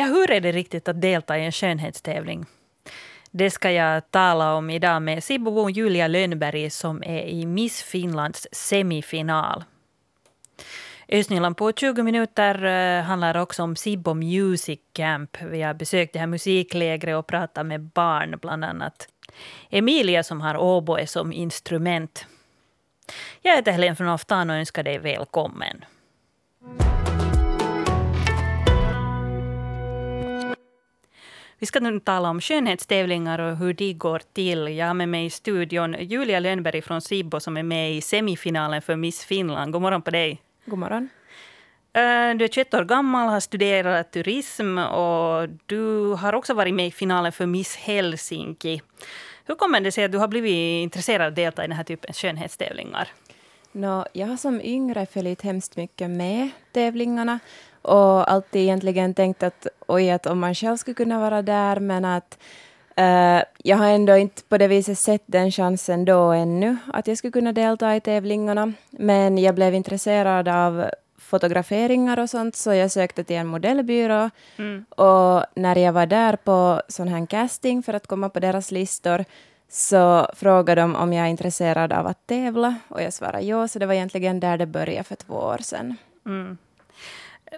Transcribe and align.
Ja, 0.00 0.06
hur 0.06 0.30
är 0.30 0.40
det 0.40 0.52
riktigt 0.52 0.88
att 0.88 1.00
delta 1.00 1.38
i 1.38 1.44
en 1.44 1.52
skönhetstävling? 1.52 2.46
Det 3.30 3.50
ska 3.50 3.70
jag 3.70 4.10
tala 4.10 4.54
om 4.54 4.70
idag 4.70 5.02
med 5.02 5.24
Sibbobon 5.24 5.72
Julia 5.72 6.06
Lönnberg 6.06 6.70
som 6.70 7.02
är 7.02 7.22
i 7.22 7.46
Miss 7.46 7.82
Finlands 7.82 8.48
semifinal. 8.52 9.64
Östnyland 11.08 11.56
på 11.56 11.72
20 11.72 12.02
minuter 12.02 12.64
eh, 12.64 13.02
handlar 13.02 13.36
också 13.36 13.62
om 13.62 13.76
Sibbo 13.76 14.14
Music 14.14 14.80
Camp. 14.92 15.36
Vi 15.42 15.62
har 15.62 15.74
besökt 15.74 16.12
det 16.12 16.18
här 16.18 16.26
musiklägret 16.26 17.16
och 17.16 17.26
pratat 17.26 17.66
med 17.66 17.80
barn, 17.80 18.38
bland 18.42 18.64
annat 18.64 19.08
Emilia 19.70 20.22
som 20.22 20.40
har 20.40 20.56
oboe 20.56 21.06
som 21.06 21.32
instrument. 21.32 22.26
Jag 23.42 23.56
heter 23.56 23.72
Helene 23.72 23.96
von 23.98 24.08
Oftan 24.08 24.50
och 24.50 24.56
önskar 24.56 24.82
dig 24.82 24.98
välkommen. 24.98 25.84
Vi 31.60 31.66
ska 31.66 31.80
nu 31.80 32.00
tala 32.00 32.30
om 32.30 32.40
skönhetstävlingar 32.40 33.38
och 33.38 33.56
hur 33.56 33.72
de 33.72 33.94
går 33.94 34.22
till. 34.32 34.68
Jag 34.68 34.86
har 34.86 34.94
med 34.94 35.08
mig 35.08 35.26
i 35.26 35.30
studion 35.30 35.96
Julia 36.00 36.40
Lönnberg 36.40 36.82
från 36.82 37.00
Sibbo 37.00 37.40
som 37.40 37.56
är 37.56 37.62
med 37.62 37.94
i 37.94 38.00
semifinalen 38.00 38.82
för 38.82 38.96
Miss 38.96 39.24
Finland. 39.24 39.72
God 39.72 39.82
morgon 39.82 40.02
på 40.02 40.10
dig. 40.10 40.42
God 40.64 40.78
morgon. 40.78 41.08
Eh, 41.92 42.36
du 42.36 42.44
är 42.44 42.48
21 42.48 42.74
år 42.74 42.84
gammal, 42.84 43.28
har 43.28 43.40
studerat 43.40 44.12
turism 44.12 44.78
och 44.78 45.48
du 45.66 46.12
har 46.14 46.32
också 46.34 46.54
varit 46.54 46.74
med 46.74 46.86
i 46.86 46.90
finalen 46.90 47.32
för 47.32 47.46
Miss 47.46 47.76
Helsinki. 47.76 48.82
Hur 49.44 49.54
kommer 49.54 49.80
det 49.80 49.92
sig 49.92 50.04
att 50.04 50.12
du 50.12 50.18
har 50.18 50.28
blivit 50.28 50.82
intresserad 50.82 51.22
av 51.22 51.28
att 51.28 51.36
delta 51.36 51.64
i 51.64 51.66
den 51.66 51.76
här 51.76 51.84
typen 51.84 52.08
av 52.08 52.14
skönhetstävlingar? 52.14 53.08
No, 53.72 54.04
jag 54.12 54.26
har 54.26 54.36
som 54.36 54.60
yngre 54.60 55.06
följt 55.06 55.42
hemskt 55.42 55.76
mycket 55.76 56.10
med 56.10 56.50
tävlingarna 56.72 57.38
och 57.82 58.30
alltid 58.32 58.62
egentligen 58.62 59.14
tänkt 59.14 59.42
att 59.42 59.66
oj, 59.86 60.10
att 60.10 60.26
om 60.26 60.38
man 60.38 60.54
själv 60.54 60.76
skulle 60.76 60.94
kunna 60.94 61.20
vara 61.20 61.42
där, 61.42 61.80
men 61.80 62.04
att 62.04 62.38
uh, 63.00 63.42
jag 63.58 63.76
har 63.76 63.88
ändå 63.88 64.16
inte 64.16 64.42
på 64.42 64.58
det 64.58 64.68
viset 64.68 64.98
sett 64.98 65.22
den 65.26 65.50
chansen 65.50 66.04
då 66.04 66.32
ännu, 66.32 66.76
att 66.92 67.06
jag 67.06 67.18
skulle 67.18 67.32
kunna 67.32 67.52
delta 67.52 67.96
i 67.96 68.00
tävlingarna. 68.00 68.72
Men 68.90 69.38
jag 69.38 69.54
blev 69.54 69.74
intresserad 69.74 70.48
av 70.48 70.90
fotograferingar 71.18 72.18
och 72.18 72.30
sånt, 72.30 72.56
så 72.56 72.74
jag 72.74 72.90
sökte 72.90 73.24
till 73.24 73.36
en 73.36 73.46
modellbyrå. 73.46 74.30
Mm. 74.56 74.84
Och 74.88 75.44
när 75.54 75.76
jag 75.76 75.92
var 75.92 76.06
där 76.06 76.36
på 76.36 76.82
sån 76.88 77.08
här 77.08 77.26
casting 77.26 77.82
för 77.82 77.94
att 77.94 78.06
komma 78.06 78.28
på 78.28 78.40
deras 78.40 78.70
listor, 78.70 79.24
så 79.68 80.26
frågade 80.34 80.80
de 80.80 80.96
om 80.96 81.12
jag 81.12 81.26
är 81.26 81.30
intresserad 81.30 81.92
av 81.92 82.06
att 82.06 82.26
tävla 82.26 82.74
och 82.88 83.02
jag 83.02 83.12
svarade 83.12 83.42
ja, 83.42 83.68
så 83.68 83.78
det 83.78 83.86
var 83.86 83.94
egentligen 83.94 84.40
där 84.40 84.58
det 84.58 84.66
började 84.66 85.04
för 85.04 85.16
två 85.16 85.34
år 85.34 85.58
sedan. 85.58 85.96
Mm. 86.26 86.58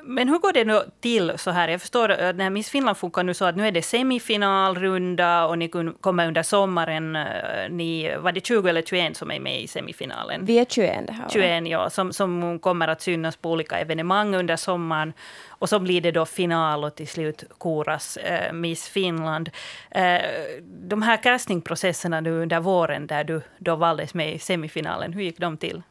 Men 0.03 0.29
hur 0.29 0.39
går 0.39 0.53
det 0.53 0.65
nu 0.65 0.83
till 1.01 1.33
så 1.37 1.51
här? 1.51 1.69
Jag 1.69 1.81
förstår 1.81 2.09
att 2.09 2.37
när 2.37 2.51
Miss 2.51 2.71
Finland 2.71 2.97
funkar 2.97 3.23
nu 3.23 3.35
så 3.35 3.45
att 3.45 3.57
nu 3.57 3.67
är 3.67 3.73
det 3.73 3.83
semifinalrunda 3.83 5.47
och 5.47 5.59
ni 5.59 5.69
kommer 6.01 6.27
under 6.27 6.43
sommaren. 6.43 7.17
Eh, 7.17 7.71
ni, 7.71 8.17
var 8.17 8.33
det 8.33 8.47
20 8.47 8.69
eller 8.69 8.83
21 8.83 9.17
som 9.17 9.31
är 9.31 9.41
med 9.41 9.61
i 9.61 9.69
semifinalen? 9.69 10.45
Vi 10.45 10.59
är 10.59 10.65
21 10.65 11.07
det 11.07 11.13
här 11.13 11.29
21, 11.29 11.69
ja. 11.69 11.91
Som, 11.91 12.13
som 12.13 12.59
kommer 12.59 12.89
att 12.89 13.03
synas 13.03 13.37
på 13.37 13.51
olika 13.51 13.79
evenemang 13.79 14.35
under 14.35 14.57
sommaren. 14.57 15.13
Och 15.49 15.69
så 15.69 15.79
blir 15.79 16.01
det 16.01 16.11
då 16.11 16.27
final 16.27 16.85
och 16.85 16.95
till 16.95 17.09
slut 17.09 17.45
koras 17.59 18.17
eh, 18.17 18.53
Miss 18.53 18.89
Finland. 18.89 19.51
Eh, 19.91 20.21
de 20.63 21.03
här 21.03 21.23
castingprocesserna 21.23 22.21
nu 22.21 22.31
under 22.31 22.61
våren 22.61 23.07
där 23.07 23.25
du 23.25 23.41
då 23.59 23.77
valdes 23.77 24.15
med 24.15 24.35
i 24.35 24.39
semifinalen, 24.39 25.13
hur 25.13 25.23
gick 25.23 25.39
de 25.39 25.57
till? 25.57 25.83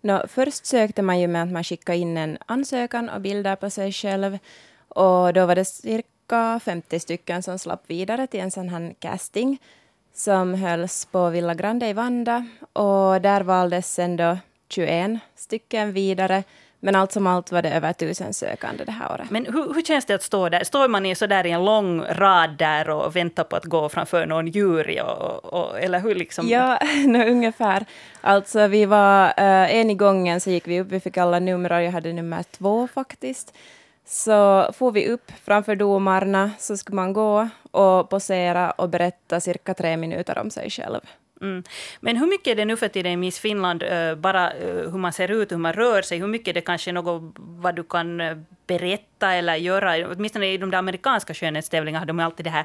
No, 0.00 0.26
först 0.28 0.66
sökte 0.66 1.02
man 1.02 1.20
ju 1.20 1.26
med 1.26 1.42
att 1.42 1.52
man 1.52 1.64
skickade 1.64 1.98
in 1.98 2.16
en 2.16 2.38
ansökan 2.46 3.08
och 3.08 3.20
bilder 3.20 3.56
på 3.56 3.70
sig 3.70 3.92
själv. 3.92 4.38
Och 4.88 5.32
då 5.32 5.46
var 5.46 5.54
det 5.54 5.64
cirka 5.64 6.60
50 6.64 7.00
stycken 7.00 7.42
som 7.42 7.58
slapp 7.58 7.82
vidare 7.86 8.26
till 8.26 8.40
en 8.40 8.50
sån 8.50 8.68
här 8.68 8.94
casting 8.98 9.58
som 10.14 10.54
hölls 10.54 11.04
på 11.04 11.30
Villa 11.30 11.54
Grande 11.54 11.88
i 11.88 11.92
Vanda. 11.92 12.46
Och 12.72 13.20
där 13.20 13.40
valdes 13.40 13.94
sen 13.94 14.16
då 14.16 14.38
21 14.68 15.20
stycken 15.36 15.92
vidare 15.92 16.44
men 16.80 16.94
allt 16.94 17.12
som 17.12 17.26
allt 17.26 17.52
var 17.52 17.62
det 17.62 17.70
över 17.70 17.92
tusen 17.92 18.34
sökande 18.34 18.84
det 18.84 18.92
här 18.92 19.12
året. 19.12 19.30
Men 19.30 19.46
hur, 19.46 19.74
hur 19.74 19.82
känns 19.82 20.04
det 20.04 20.14
att 20.14 20.22
stå 20.22 20.48
där? 20.48 20.64
Står 20.64 20.88
man 20.88 21.06
i, 21.06 21.14
så 21.14 21.26
där 21.26 21.46
i 21.46 21.50
en 21.50 21.64
lång 21.64 22.02
rad 22.02 22.50
där 22.58 22.90
och 22.90 23.16
väntar 23.16 23.44
på 23.44 23.56
att 23.56 23.64
gå 23.64 23.88
framför 23.88 24.26
någon 24.26 24.46
jury? 24.46 25.00
Och, 25.00 25.44
och, 25.44 25.80
eller 25.80 26.00
hur 26.00 26.14
liksom? 26.14 26.48
Ja, 26.48 26.78
no, 27.06 27.30
ungefär. 27.30 27.84
Alltså 28.20 28.66
vi 28.66 28.86
var 28.86 29.24
uh, 29.26 29.74
en 29.74 29.90
i 29.90 29.94
gången 29.94 30.40
så 30.40 30.50
gick 30.50 30.68
vi 30.68 30.80
upp, 30.80 30.88
vi 30.90 31.00
fick 31.00 31.16
alla 31.16 31.38
nummer 31.38 31.72
och 31.72 31.82
jag 31.82 31.92
hade 31.92 32.12
nummer 32.12 32.42
två 32.42 32.88
faktiskt. 32.88 33.54
Så 34.06 34.70
får 34.72 34.92
vi 34.92 35.08
upp 35.08 35.32
framför 35.44 35.76
domarna 35.76 36.50
så 36.58 36.76
ska 36.76 36.94
man 36.94 37.12
gå 37.12 37.48
och 37.70 38.10
posera 38.10 38.70
och 38.70 38.88
berätta 38.88 39.40
cirka 39.40 39.74
tre 39.74 39.96
minuter 39.96 40.38
om 40.38 40.50
sig 40.50 40.70
själv. 40.70 41.00
Mm. 41.40 41.62
Men 42.00 42.16
hur 42.16 42.26
mycket 42.26 42.46
är 42.46 42.54
det 42.54 42.64
nu 42.64 42.76
för 42.76 42.88
tiden 42.88 43.12
i 43.12 43.16
Miss 43.16 43.38
Finland, 43.38 43.82
uh, 43.82 44.14
bara 44.14 44.52
uh, 44.52 44.90
hur 44.90 44.98
man 44.98 45.12
ser 45.12 45.30
ut, 45.30 45.52
hur 45.52 45.56
man 45.56 45.72
rör 45.72 46.02
sig, 46.02 46.18
hur 46.18 46.26
mycket 46.26 46.48
är 46.48 46.52
det 46.52 46.60
kanske 46.60 46.92
något 46.92 47.34
vad 47.36 47.74
du 47.74 47.82
kan 47.82 48.20
uh, 48.20 48.38
berätta 48.66 49.32
eller 49.32 49.54
göra? 49.54 50.08
Åtminstone 50.12 50.52
i 50.52 50.58
de 50.58 50.70
där 50.70 50.78
amerikanska 50.78 51.34
skönhetstävlingarna 51.34 52.00
har 52.00 52.06
de 52.06 52.20
alltid 52.20 52.46
det 52.46 52.50
här 52.50 52.64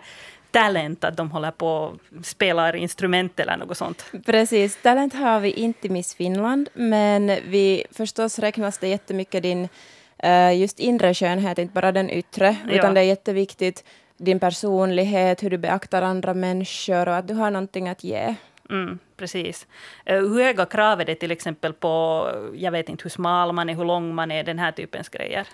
talent, 0.52 1.04
att 1.04 1.18
de 1.18 1.32
håller 1.32 1.52
på 1.52 1.68
och 1.68 1.96
spelar 2.26 2.76
instrument 2.76 3.40
eller 3.40 3.58
något 3.58 3.78
sånt. 3.78 4.06
Precis, 4.26 4.82
talent 4.82 5.14
har 5.14 5.40
vi 5.40 5.52
inte 5.52 5.88
i 5.88 5.90
Miss 5.90 6.16
Finland, 6.16 6.70
men 6.74 7.28
vi 7.48 7.84
förstås 7.92 8.40
räknas 8.40 8.78
det 8.78 8.88
jättemycket 8.88 9.44
din 9.44 9.68
just 10.56 10.80
inre 10.80 11.14
skönhet, 11.14 11.58
inte 11.58 11.74
bara 11.74 11.92
den 11.92 12.10
yttre, 12.10 12.56
utan 12.70 12.88
ja. 12.88 12.94
det 12.94 13.00
är 13.00 13.04
jätteviktigt 13.04 13.84
din 14.18 14.40
personlighet, 14.40 15.44
hur 15.44 15.50
du 15.50 15.58
beaktar 15.58 16.02
andra 16.02 16.34
människor 16.34 17.08
och 17.08 17.16
att 17.16 17.28
du 17.28 17.34
har 17.34 17.52
någonting 17.52 17.90
att 17.90 18.04
ge. 18.04 18.36
Mm, 18.70 19.00
precis. 19.18 19.68
Uh, 20.10 20.16
hur 20.16 20.44
höga 20.44 20.66
krav 20.66 21.02
är 21.02 21.06
det 21.06 21.16
till 21.16 21.32
exempel 21.32 21.74
på, 21.74 22.28
jag 22.56 22.72
vet 22.72 22.90
inte 22.90 23.04
hur 23.04 23.10
smal 23.10 23.52
man 23.52 23.70
är, 23.70 23.76
hur 23.76 23.86
lång 23.86 24.16
man 24.16 24.32
är, 24.32 24.44
den 24.44 24.60
här 24.60 24.72
typens 24.72 25.10
grejer? 25.10 25.48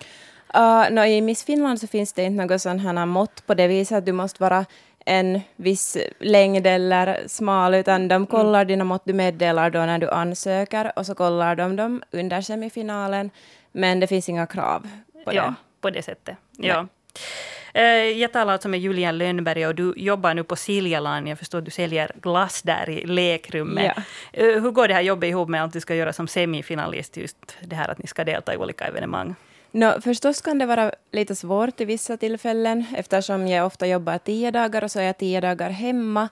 Uh, 0.56 0.90
no, 0.90 1.04
I 1.04 1.20
Miss 1.20 1.44
Finland 1.44 1.80
så 1.80 1.86
finns 1.86 2.12
det 2.12 2.22
inte 2.22 2.44
något 2.44 2.62
sådant 2.62 3.08
mått 3.08 3.46
på 3.46 3.54
det 3.54 3.68
viset 3.68 3.98
att 3.98 4.06
du 4.06 4.12
måste 4.12 4.42
vara 4.42 4.64
en 5.06 5.40
viss 5.56 5.96
längd 6.20 6.66
eller 6.66 7.22
smal, 7.26 7.74
utan 7.74 8.08
de 8.08 8.14
mm. 8.14 8.26
kollar 8.26 8.60
mm. 8.60 8.68
dina 8.68 8.84
mått 8.84 9.02
du 9.04 9.12
meddelar 9.12 9.70
då 9.70 9.78
när 9.78 9.98
du 9.98 10.10
ansöker 10.10 10.92
och 10.96 11.06
så 11.06 11.14
kollar 11.14 11.56
de 11.56 11.76
dem 11.76 12.02
under 12.10 12.40
semifinalen. 12.40 13.30
Men 13.72 14.00
det 14.00 14.06
finns 14.06 14.28
inga 14.28 14.46
krav 14.46 14.88
på 15.24 15.34
ja, 15.34 15.42
det. 15.42 15.54
på 15.80 15.90
det 15.90 16.02
sättet. 16.02 16.36
Ja. 16.56 16.80
Eh, 16.80 16.84
jag 18.16 18.32
talar 18.32 18.52
alltså 18.52 18.68
med 18.68 18.80
Julian 18.80 19.18
Lönnberg 19.18 19.66
och 19.66 19.74
du 19.74 19.94
jobbar 19.96 20.34
nu 20.34 20.44
på 20.44 20.56
Siljaland. 20.56 21.28
Jag 21.28 21.38
förstår 21.38 21.58
att 21.58 21.64
du 21.64 21.70
säljer 21.70 22.10
glass 22.22 22.62
där 22.62 22.90
i 22.90 23.06
lekrummet. 23.06 23.92
Ja. 23.96 24.02
Eh, 24.32 24.62
hur 24.62 24.70
går 24.70 24.88
det 24.88 24.94
här 24.94 25.02
jobbet 25.02 25.28
ihop 25.28 25.48
med 25.48 25.64
att 25.64 25.72
du 25.72 25.80
ska 25.80 25.94
göra 25.94 26.12
som 26.12 26.28
semifinalist, 26.28 27.16
just 27.16 27.56
det 27.60 27.76
här 27.76 27.88
att 27.88 27.98
ni 27.98 28.06
ska 28.06 28.24
delta 28.24 28.54
i 28.54 28.56
olika 28.56 28.84
evenemang? 28.84 29.34
No, 29.70 30.00
förstås 30.00 30.40
kan 30.40 30.58
det 30.58 30.66
vara 30.66 30.92
lite 31.12 31.34
svårt 31.34 31.80
i 31.80 31.84
vissa 31.84 32.16
tillfällen 32.16 32.84
eftersom 32.96 33.48
jag 33.48 33.66
ofta 33.66 33.86
jobbar 33.86 34.18
tio 34.18 34.50
dagar 34.50 34.84
och 34.84 34.90
så 34.90 35.00
är 35.00 35.04
jag 35.04 35.18
tio 35.18 35.40
dagar 35.40 35.70
hemma. 35.70 36.28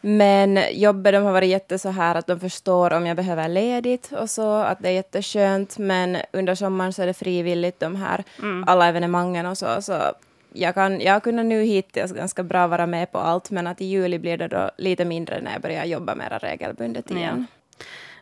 Men 0.00 0.58
jobbet 0.72 1.12
de 1.12 1.24
har 1.24 1.32
varit 1.32 1.48
jätte 1.48 1.78
så 1.78 1.88
här 1.88 2.14
att 2.14 2.26
de 2.26 2.40
förstår 2.40 2.92
om 2.92 3.06
jag 3.06 3.16
behöver 3.16 3.48
ledigt 3.48 4.12
och 4.12 4.30
så, 4.30 4.52
att 4.54 4.82
det 4.82 4.88
är 4.88 4.92
jätteskönt. 4.92 5.78
Men 5.78 6.16
under 6.32 6.54
sommaren 6.54 6.92
så 6.92 7.02
är 7.02 7.06
det 7.06 7.14
frivilligt 7.14 7.80
de 7.80 7.96
här 7.96 8.24
mm. 8.38 8.64
alla 8.66 8.86
evenemangen 8.88 9.46
och 9.46 9.58
så. 9.58 9.82
Så 9.82 9.92
jag, 10.52 10.74
kan, 10.74 11.00
jag 11.00 11.12
har 11.12 11.20
kunnat 11.20 11.46
nu 11.46 11.62
hittills 11.62 12.12
ganska 12.12 12.42
bra 12.42 12.66
vara 12.66 12.86
med 12.86 13.12
på 13.12 13.18
allt, 13.18 13.50
men 13.50 13.66
att 13.66 13.80
i 13.80 13.84
juli 13.84 14.18
blir 14.18 14.36
det 14.36 14.48
då 14.48 14.70
lite 14.78 15.04
mindre 15.04 15.40
när 15.40 15.52
jag 15.52 15.62
börjar 15.62 15.84
jobba 15.84 16.14
mer 16.14 16.38
regelbundet 16.42 17.10
igen. 17.10 17.46
Ja. 17.48 17.56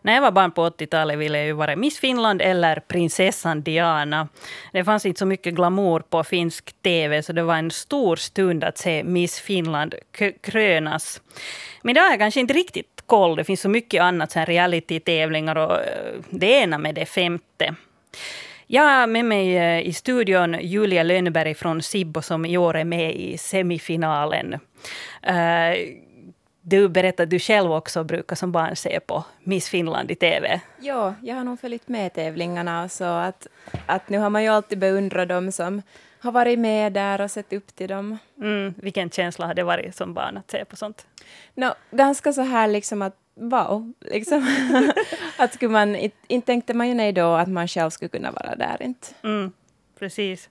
När 0.02 0.14
jag 0.14 0.22
var 0.22 0.30
barn 0.30 0.50
på 0.50 0.68
80-talet 0.68 1.18
ville 1.18 1.38
jag 1.38 1.46
ju 1.46 1.52
vara 1.52 1.76
Miss 1.76 1.98
Finland 1.98 2.42
eller 2.42 2.80
prinsessan 2.80 3.62
Diana. 3.62 4.28
Det 4.72 4.84
fanns 4.84 5.06
inte 5.06 5.18
så 5.18 5.26
mycket 5.26 5.54
glamour 5.54 6.00
på 6.00 6.24
finsk 6.24 6.82
TV, 6.82 7.22
så 7.22 7.32
det 7.32 7.42
var 7.42 7.56
en 7.56 7.70
stor 7.70 8.16
stund 8.16 8.64
att 8.64 8.78
se 8.78 9.04
Miss 9.04 9.40
Finland 9.40 9.94
krönas. 10.40 11.22
Men 11.82 11.90
idag 11.90 12.02
har 12.02 12.10
jag 12.10 12.18
kanske 12.18 12.40
inte 12.40 12.54
riktigt 12.54 13.02
koll. 13.06 13.36
Det 13.36 13.44
finns 13.44 13.60
så 13.60 13.68
mycket 13.68 14.02
annat, 14.02 14.36
reality-tävlingar 14.36 15.56
och 15.56 15.80
eh, 15.80 16.14
det 16.30 16.46
ena 16.46 16.78
med 16.78 16.94
det 16.94 17.06
femte. 17.06 17.74
Jag 18.70 18.82
har 18.82 19.06
med 19.06 19.24
mig 19.24 19.56
eh, 19.56 19.86
i 19.86 19.92
studion 19.92 20.56
Julia 20.60 21.02
Lönnberg 21.02 21.54
från 21.54 21.82
Sibbo 21.82 22.22
som 22.22 22.46
i 22.46 22.58
år 22.58 22.76
är 22.76 22.84
med 22.84 23.16
i 23.16 23.38
semifinalen. 23.38 24.54
Eh, 25.22 25.74
du 26.60 26.88
berättade 26.88 27.22
att 27.22 27.30
du 27.30 27.38
själv 27.38 27.72
också 27.72 28.04
brukar 28.04 28.36
som 28.36 28.52
barn 28.52 28.76
se 28.76 29.00
på 29.00 29.24
Miss 29.42 29.68
Finland 29.68 30.10
i 30.10 30.14
TV. 30.14 30.60
Ja, 30.80 31.14
jag 31.22 31.36
har 31.36 31.44
nog 31.44 31.60
följt 31.60 31.88
med 31.88 32.12
tävlingarna. 32.12 32.88
Så 32.88 33.04
att, 33.04 33.46
att 33.86 34.08
nu 34.08 34.18
har 34.18 34.30
man 34.30 34.42
ju 34.42 34.48
alltid 34.48 34.78
beundrat 34.78 35.28
dem 35.28 35.52
som 35.52 35.82
har 36.20 36.32
varit 36.32 36.58
med 36.58 36.92
där 36.92 37.20
och 37.20 37.30
sett 37.30 37.52
upp 37.52 37.74
till 37.74 37.88
dem. 37.88 38.18
Mm, 38.40 38.74
vilken 38.76 39.10
känsla 39.10 39.46
har 39.46 39.54
det 39.54 39.62
varit 39.62 39.96
som 39.96 40.14
barn 40.14 40.36
att 40.36 40.50
se 40.50 40.64
på 40.64 40.76
sånt? 40.76 41.06
No, 41.54 41.74
ganska 41.90 42.32
så 42.32 42.42
här 42.42 42.68
liksom 42.68 43.02
att 43.02 43.16
wow, 43.38 43.92
liksom. 44.00 44.46
att 45.36 45.54
skulle 45.54 45.72
man, 45.72 45.96
inte 46.28 46.46
tänkte 46.46 46.74
man 46.74 46.88
ju 46.88 46.94
nej 46.94 47.12
då 47.12 47.34
att 47.34 47.48
man 47.48 47.68
själv 47.68 47.90
skulle 47.90 48.08
kunna 48.08 48.30
vara 48.30 48.56
där 48.56 48.82
inte. 48.82 49.08
Mm, 49.22 49.52
precis. 49.98 50.48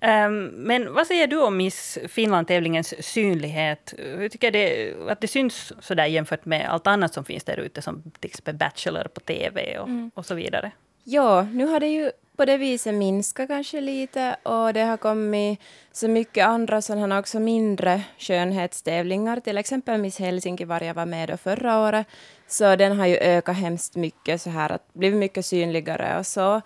Um, 0.00 0.46
men 0.46 0.94
vad 0.94 1.06
säger 1.06 1.26
du 1.26 1.42
om 1.42 1.56
Miss 1.56 1.98
Finland-tävlingens 2.08 2.94
synlighet? 3.04 3.94
Hur 3.98 4.28
tycker 4.28 4.50
det, 4.50 4.94
att 5.08 5.20
det 5.20 5.28
syns 5.28 5.72
sådär 5.80 6.06
jämfört 6.06 6.44
med 6.44 6.68
allt 6.68 6.86
annat 6.86 7.14
som 7.14 7.24
finns 7.24 7.44
där 7.44 7.56
ute, 7.56 7.82
som 7.82 8.02
till 8.20 8.30
exempel 8.30 8.54
Bachelor 8.54 9.04
på 9.14 9.20
TV 9.20 9.78
och, 9.78 9.88
mm. 9.88 10.10
och 10.14 10.26
så 10.26 10.34
vidare? 10.34 10.70
Ja, 11.04 11.42
nu 11.42 11.66
har 11.66 11.80
det 11.80 11.86
ju 11.86 12.10
på 12.36 12.44
det 12.44 12.56
viset 12.56 12.94
minskat 12.94 13.48
kanske 13.48 13.80
lite 13.80 14.36
och 14.42 14.72
det 14.72 14.82
har 14.82 14.96
kommit 14.96 15.60
så 15.92 16.08
mycket 16.08 16.46
andra 16.46 16.82
sådana 16.82 17.18
också 17.18 17.40
mindre 17.40 18.02
skönhetstävlingar. 18.18 19.40
Till 19.40 19.58
exempel 19.58 20.00
Miss 20.00 20.18
Helsinki 20.18 20.64
var 20.64 20.80
jag 20.80 20.94
var 20.94 21.06
med 21.06 21.28
då 21.28 21.36
förra 21.36 21.78
året. 21.78 22.06
Så 22.46 22.76
den 22.76 22.98
har 22.98 23.06
ju 23.06 23.16
ökat 23.16 23.56
hemskt 23.56 23.96
mycket 23.96 24.42
så 24.42 24.50
här 24.50 24.72
att 24.72 24.94
blivit 24.94 25.18
mycket 25.18 25.46
synligare 25.46 26.18
och 26.18 26.26
så. 26.26 26.60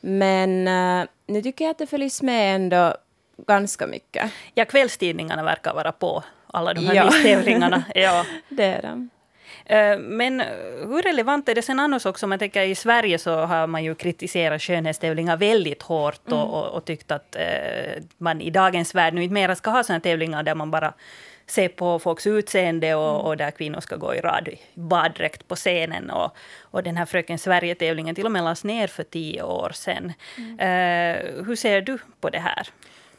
Men 0.00 0.68
uh, 0.68 1.08
nu 1.26 1.42
tycker 1.42 1.64
jag 1.64 1.70
att 1.70 1.78
det 1.78 1.86
följs 1.86 2.22
med 2.22 2.54
ändå 2.54 2.94
ganska 3.46 3.86
mycket. 3.86 4.32
Ja, 4.54 4.64
kvällstidningarna 4.64 5.42
verkar 5.42 5.74
vara 5.74 5.92
på 5.92 6.24
alla 6.46 6.74
de 6.74 6.86
här 6.86 6.94
ja. 6.94 7.10
tävlingarna. 7.22 7.84
Ja, 7.94 8.26
det 8.48 8.64
är 8.64 8.82
de. 8.82 9.10
Eh, 9.70 9.98
men 9.98 10.40
hur 10.88 11.02
relevant 11.02 11.48
är 11.48 11.54
det 11.54 11.62
sen 11.62 11.80
annars 11.80 12.06
också? 12.06 12.26
Man 12.26 12.38
tänker 12.38 12.62
i 12.62 12.74
Sverige 12.74 13.18
så 13.18 13.36
har 13.36 13.66
man 13.66 13.84
ju 13.84 13.94
kritiserat 13.94 14.62
skönhetstävlingar 14.62 15.36
väldigt 15.36 15.82
hårt 15.82 16.20
och, 16.24 16.32
mm. 16.32 16.44
och, 16.44 16.66
och 16.66 16.84
tyckt 16.84 17.10
att 17.10 17.36
eh, 17.36 18.02
man 18.18 18.40
i 18.40 18.50
dagens 18.50 18.94
värld 18.94 19.14
nu 19.14 19.22
inte 19.22 19.34
mera 19.34 19.56
ska 19.56 19.70
ha 19.70 19.82
sådana 19.82 20.00
tävlingar 20.00 20.42
där 20.42 20.54
man 20.54 20.70
bara 20.70 20.92
ser 21.46 21.68
på 21.68 21.98
folks 21.98 22.26
utseende 22.26 22.94
och, 22.94 23.10
mm. 23.10 23.26
och 23.26 23.36
där 23.36 23.50
kvinnor 23.50 23.80
ska 23.80 23.96
gå 23.96 24.14
i 24.14 24.20
rad 24.20 24.48
baddräkt 24.74 25.48
på 25.48 25.56
scenen. 25.56 26.10
Och, 26.10 26.36
och 26.60 26.82
den 26.82 26.96
här 26.96 27.06
Fröken 27.06 27.38
Sverige-tävlingen 27.38 28.14
till 28.14 28.26
och 28.26 28.32
med 28.32 28.44
lades 28.44 28.64
ner 28.64 28.86
för 28.86 29.02
tio 29.02 29.42
år 29.42 29.70
sedan. 29.74 30.12
Mm. 30.36 30.52
Uh, 30.52 31.44
hur 31.46 31.56
ser 31.56 31.80
du 31.80 31.98
på 32.20 32.30
det 32.30 32.38
här? 32.38 32.68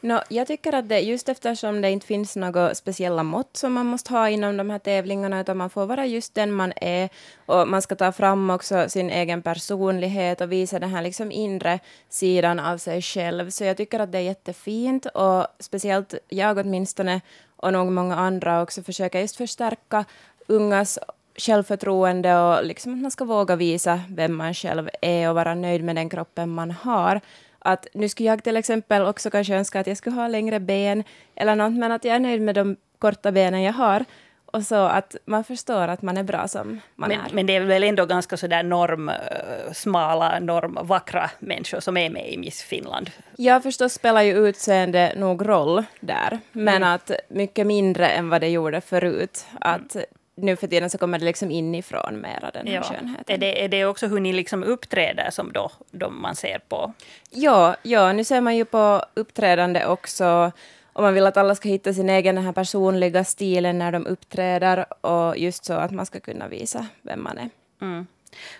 No, 0.04 0.20
jag 0.28 0.46
tycker 0.46 0.72
att 0.74 0.88
det, 0.88 1.00
just 1.00 1.28
eftersom 1.28 1.80
det 1.80 1.90
inte 1.90 2.06
finns 2.06 2.36
några 2.36 2.74
speciella 2.74 3.22
mått 3.22 3.56
som 3.56 3.72
man 3.72 3.86
måste 3.86 4.12
ha 4.12 4.28
inom 4.28 4.56
de 4.56 4.70
här 4.70 4.78
tävlingarna, 4.78 5.40
utan 5.40 5.56
man 5.56 5.70
får 5.70 5.86
vara 5.86 6.06
just 6.06 6.34
den 6.34 6.52
man 6.52 6.72
är, 6.76 7.08
och 7.46 7.68
man 7.68 7.82
ska 7.82 7.94
ta 7.94 8.12
fram 8.12 8.50
också 8.50 8.88
sin 8.88 9.10
egen 9.10 9.42
personlighet 9.42 10.40
och 10.40 10.52
visa 10.52 10.78
den 10.78 10.90
här 10.90 11.02
liksom 11.02 11.32
inre 11.32 11.78
sidan 12.08 12.60
av 12.60 12.78
sig 12.78 13.02
själv. 13.02 13.50
Så 13.50 13.64
jag 13.64 13.76
tycker 13.76 14.00
att 14.00 14.12
det 14.12 14.18
är 14.18 14.22
jättefint, 14.22 15.06
och 15.06 15.46
speciellt 15.58 16.14
jag 16.28 16.58
åtminstone, 16.58 17.20
och 17.56 17.72
nog 17.72 17.92
många 17.92 18.16
andra 18.16 18.62
också, 18.62 18.82
försöker 18.82 19.20
just 19.20 19.36
förstärka 19.36 20.04
ungas 20.46 20.98
självförtroende 21.36 22.38
och 22.38 22.64
liksom 22.64 22.92
att 22.92 22.98
man 22.98 23.10
ska 23.10 23.24
våga 23.24 23.56
visa 23.56 24.00
vem 24.08 24.36
man 24.36 24.54
själv 24.54 24.88
är 25.02 25.28
och 25.28 25.34
vara 25.34 25.54
nöjd 25.54 25.84
med 25.84 25.96
den 25.96 26.08
kroppen 26.08 26.50
man 26.50 26.70
har 26.70 27.20
att 27.64 27.86
nu 27.94 28.08
skulle 28.08 28.28
jag 28.28 28.44
till 28.44 28.56
exempel 28.56 29.02
också 29.02 29.30
kanske 29.30 29.54
önska 29.54 29.80
att 29.80 29.86
jag 29.86 29.96
skulle 29.96 30.16
ha 30.16 30.28
längre 30.28 30.60
ben 30.60 31.04
eller 31.34 31.56
något, 31.56 31.72
men 31.72 31.92
att 31.92 32.04
jag 32.04 32.16
är 32.16 32.20
nöjd 32.20 32.42
med 32.42 32.54
de 32.54 32.76
korta 32.98 33.32
benen 33.32 33.62
jag 33.62 33.72
har. 33.72 34.04
Och 34.46 34.62
så 34.62 34.74
att 34.74 35.16
man 35.24 35.44
förstår 35.44 35.88
att 35.88 36.02
man 36.02 36.16
är 36.16 36.22
bra 36.22 36.48
som 36.48 36.80
man 36.96 37.08
men, 37.08 37.20
är. 37.20 37.26
Men 37.32 37.46
det 37.46 37.56
är 37.56 37.60
väl 37.60 37.84
ändå 37.84 38.06
ganska 38.06 38.36
sådär 38.36 38.62
norm, 38.62 39.08
uh, 39.08 39.72
smala, 39.72 40.40
normvackra 40.40 41.30
människor 41.38 41.80
som 41.80 41.96
är 41.96 42.10
med 42.10 42.32
i 42.32 42.38
Miss 42.38 42.62
Finland? 42.62 43.10
Ja, 43.36 43.60
förstås 43.60 43.92
spelar 43.92 44.22
ju 44.22 44.48
utseende 44.48 45.12
nog 45.16 45.48
roll 45.48 45.84
där, 46.00 46.38
men 46.52 46.76
mm. 46.76 46.88
att 46.88 47.10
mycket 47.28 47.66
mindre 47.66 48.08
än 48.08 48.28
vad 48.28 48.40
det 48.40 48.48
gjorde 48.48 48.80
förut. 48.80 49.46
Att 49.60 49.94
mm 49.94 50.06
nu 50.34 50.56
för 50.56 50.66
tiden 50.66 50.90
så 50.90 50.98
kommer 50.98 51.18
det 51.18 51.24
liksom 51.24 51.50
inifrån 51.50 52.20
mera, 52.20 52.50
den 52.50 52.66
här 52.66 52.74
ja. 52.74 52.82
skönheten. 52.82 53.34
Är 53.34 53.38
det, 53.38 53.64
är 53.64 53.68
det 53.68 53.84
också 53.84 54.06
hur 54.06 54.20
ni 54.20 54.32
liksom 54.32 54.62
uppträder 54.62 55.30
som 55.30 55.52
då, 55.52 55.70
då 55.90 56.10
man 56.10 56.36
ser 56.36 56.58
på? 56.68 56.92
Ja, 57.30 57.76
ja, 57.82 58.12
nu 58.12 58.24
ser 58.24 58.40
man 58.40 58.56
ju 58.56 58.64
på 58.64 59.04
uppträdande 59.14 59.86
också 59.86 60.52
och 60.92 61.02
man 61.02 61.14
vill 61.14 61.26
att 61.26 61.36
alla 61.36 61.54
ska 61.54 61.68
hitta 61.68 61.94
sin 61.94 62.10
egen 62.10 62.34
den 62.34 62.44
här 62.44 62.52
personliga 62.52 63.24
stilen 63.24 63.78
när 63.78 63.92
de 63.92 64.06
uppträder 64.06 65.06
och 65.06 65.38
just 65.38 65.64
så 65.64 65.72
att 65.72 65.90
man 65.90 66.06
ska 66.06 66.20
kunna 66.20 66.48
visa 66.48 66.86
vem 67.02 67.22
man 67.22 67.38
är. 67.38 67.50
Mm. 67.80 68.06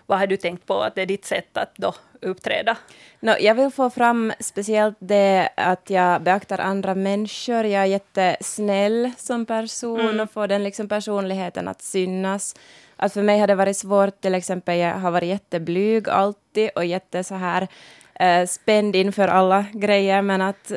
Vad 0.07 0.19
har 0.19 0.27
du 0.27 0.37
tänkt 0.37 0.67
på 0.67 0.83
att 0.83 0.95
det 0.95 1.03
är 1.03 1.07
ditt 1.07 1.25
sätt 1.25 1.57
att 1.57 1.77
då 1.77 1.95
uppträda? 2.21 2.77
No, 3.21 3.33
jag 3.41 3.55
vill 3.55 3.71
få 3.71 3.91
fram 3.91 4.33
speciellt 4.41 4.97
det 4.99 5.49
att 5.57 5.91
jag 5.91 6.23
beaktar 6.23 6.59
andra 6.59 6.95
människor. 6.95 7.65
Jag 7.65 7.83
är 7.83 7.87
jättesnäll 7.87 9.11
som 9.17 9.47
person 9.47 10.01
mm. 10.01 10.21
och 10.21 10.31
får 10.31 10.49
den 10.49 10.65
liksom 10.65 10.89
personligheten 10.89 11.69
att 11.69 11.83
synas. 11.83 12.57
Att 12.97 13.13
för 13.13 13.23
mig 13.23 13.39
har 13.39 13.47
det 13.47 13.55
varit 13.55 13.77
svårt, 13.77 14.21
till 14.21 14.35
exempel, 14.35 14.79
jag 14.79 14.95
har 14.95 15.11
varit 15.11 15.29
jätteblyg 15.29 16.09
alltid 16.09 16.71
och 16.75 16.85
jätte 16.85 17.25
så 17.25 17.35
här 17.35 17.69
eh, 18.15 18.47
spänd 18.47 18.97
inför 18.97 19.29
alla 19.29 19.65
grejer, 19.73 20.23
men 20.23 20.43
att 20.43 20.73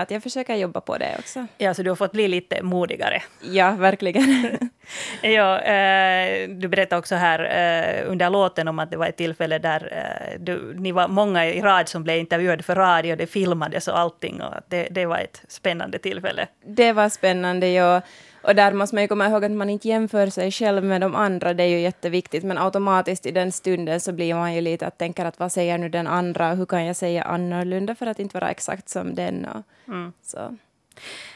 att 0.00 0.10
jag 0.10 0.22
försöker 0.22 0.54
jobba 0.54 0.80
på 0.80 0.98
det 0.98 1.16
också. 1.18 1.46
Ja, 1.58 1.74
så 1.74 1.82
du 1.82 1.90
har 1.90 1.96
fått 1.96 2.12
bli 2.12 2.28
lite 2.28 2.62
modigare? 2.62 3.22
Ja, 3.40 3.70
verkligen. 3.70 4.58
ja, 5.22 5.60
eh, 5.60 6.48
du 6.48 6.68
berättade 6.68 6.98
också 6.98 7.14
här 7.14 7.38
eh, 7.38 8.10
under 8.10 8.30
låten 8.30 8.68
om 8.68 8.78
att 8.78 8.90
det 8.90 8.96
var 8.96 9.06
ett 9.06 9.16
tillfälle 9.16 9.58
där 9.58 9.92
eh, 9.92 10.40
du, 10.40 10.74
ni 10.76 10.92
var 10.92 11.08
många 11.08 11.46
i 11.46 11.60
rad 11.60 11.88
som 11.88 12.02
blev 12.02 12.18
intervjuade 12.18 12.62
för 12.62 12.74
radio, 12.74 13.16
det 13.16 13.26
filmades 13.26 13.88
och 13.88 13.98
allting, 13.98 14.42
och 14.42 14.54
det, 14.68 14.88
det 14.90 15.06
var 15.06 15.18
ett 15.18 15.42
spännande 15.48 15.98
tillfälle. 15.98 16.46
Det 16.64 16.92
var 16.92 17.08
spännande, 17.08 17.68
ja. 17.68 18.00
Och 18.42 18.54
där 18.54 18.72
måste 18.72 18.94
man 18.96 19.02
ju 19.02 19.08
komma 19.08 19.26
ihåg 19.26 19.44
att 19.44 19.50
man 19.50 19.70
inte 19.70 19.88
jämför 19.88 20.26
sig 20.26 20.50
själv 20.50 20.84
med 20.84 21.00
de 21.00 21.14
andra, 21.14 21.54
det 21.54 21.62
är 21.62 21.68
ju 21.68 21.80
jätteviktigt, 21.80 22.44
men 22.44 22.58
automatiskt 22.58 23.26
i 23.26 23.30
den 23.30 23.52
stunden 23.52 24.00
så 24.00 24.12
blir 24.12 24.34
man 24.34 24.54
ju 24.54 24.60
lite 24.60 24.86
att 24.86 24.98
tänka 24.98 25.26
att 25.26 25.38
vad 25.38 25.52
säger 25.52 25.78
nu 25.78 25.88
den 25.88 26.06
andra, 26.06 26.54
hur 26.54 26.66
kan 26.66 26.86
jag 26.86 26.96
säga 26.96 27.22
annorlunda 27.22 27.94
för 27.94 28.06
att 28.06 28.18
inte 28.18 28.36
vara 28.36 28.50
exakt 28.50 28.88
som 28.88 29.14
den. 29.14 29.44
Och, 29.44 29.62
mm. 29.88 30.12
så. 30.22 30.56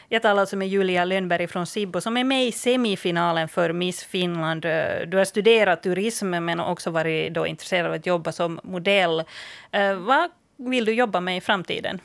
Jag 0.08 0.22
talar 0.22 0.40
alltså 0.40 0.56
med 0.56 0.68
Julia 0.68 1.04
Lönnberg 1.04 1.46
från 1.46 1.66
Sibbo 1.66 2.00
som 2.00 2.16
är 2.16 2.24
med 2.24 2.46
i 2.46 2.52
semifinalen 2.52 3.48
för 3.48 3.72
Miss 3.72 4.04
Finland. 4.04 4.62
Du 5.06 5.16
har 5.16 5.24
studerat 5.24 5.82
turism 5.82 6.30
men 6.30 6.60
också 6.60 6.90
varit 6.90 7.34
då 7.34 7.46
intresserad 7.46 7.86
av 7.86 7.92
att 7.92 8.06
jobba 8.06 8.32
som 8.32 8.60
modell. 8.62 9.24
Eh, 9.70 9.94
vad 9.94 10.30
vill 10.56 10.84
du 10.84 10.92
jobba 10.92 11.20
med 11.20 11.36
i 11.36 11.40
framtiden? 11.40 12.00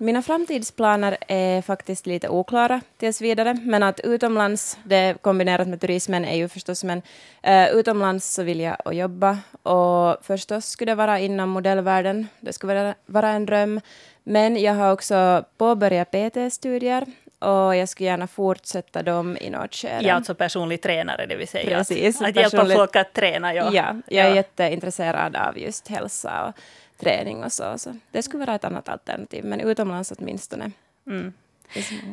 Mina 0.00 0.22
framtidsplaner 0.22 1.16
är 1.28 1.62
faktiskt 1.62 2.06
lite 2.06 2.28
oklara 2.28 2.80
tills 2.96 3.20
vidare, 3.20 3.54
men 3.54 3.82
att 3.82 4.00
utomlands, 4.00 4.78
det 4.84 5.22
kombinerat 5.22 5.68
med 5.68 5.80
turismen 5.80 6.24
är 6.24 6.36
ju 6.36 6.48
förstås, 6.48 6.84
men 6.84 7.02
uh, 7.48 7.78
utomlands 7.78 8.34
så 8.34 8.42
vill 8.42 8.60
jag 8.60 8.76
och 8.84 8.94
jobba. 8.94 9.38
Och 9.62 10.16
förstås 10.22 10.66
skulle 10.66 10.92
det 10.92 10.96
vara 10.96 11.18
inom 11.18 11.50
modellvärlden, 11.50 12.26
det 12.40 12.52
skulle 12.52 12.74
vara, 12.74 12.94
vara 13.06 13.30
en 13.30 13.46
dröm, 13.46 13.80
men 14.24 14.56
jag 14.56 14.74
har 14.74 14.92
också 14.92 15.44
påbörjat 15.56 16.10
PT-studier 16.10 17.06
och 17.38 17.76
jag 17.76 17.88
skulle 17.88 18.08
gärna 18.08 18.26
fortsätta 18.26 19.02
dem 19.02 19.36
i 19.40 19.50
något 19.50 19.74
skede. 19.74 20.08
Ja, 20.08 20.14
alltså 20.14 20.34
personlig 20.34 20.82
tränare, 20.82 21.26
det 21.26 21.36
vill 21.36 21.48
säga 21.48 21.78
Precis, 21.78 22.20
att, 22.20 22.28
att 22.28 22.36
hjälpa 22.36 22.66
folk 22.66 22.96
att 22.96 23.12
träna. 23.12 23.54
Ja, 23.54 23.70
ja 23.72 23.96
jag 24.06 24.24
är 24.24 24.28
ja. 24.28 24.34
jätteintresserad 24.34 25.36
av 25.36 25.58
just 25.58 25.88
hälsa 25.88 26.44
och 26.46 26.54
träning 27.00 27.44
och 27.44 27.52
så. 27.52 27.78
så. 27.78 27.96
Det 28.10 28.22
skulle 28.22 28.44
vara 28.44 28.56
ett 28.56 28.64
annat 28.64 28.88
alternativ, 28.88 29.44
men 29.44 29.60
utomlands 29.60 30.12
åtminstone. 30.18 30.70
Mm. 31.06 31.32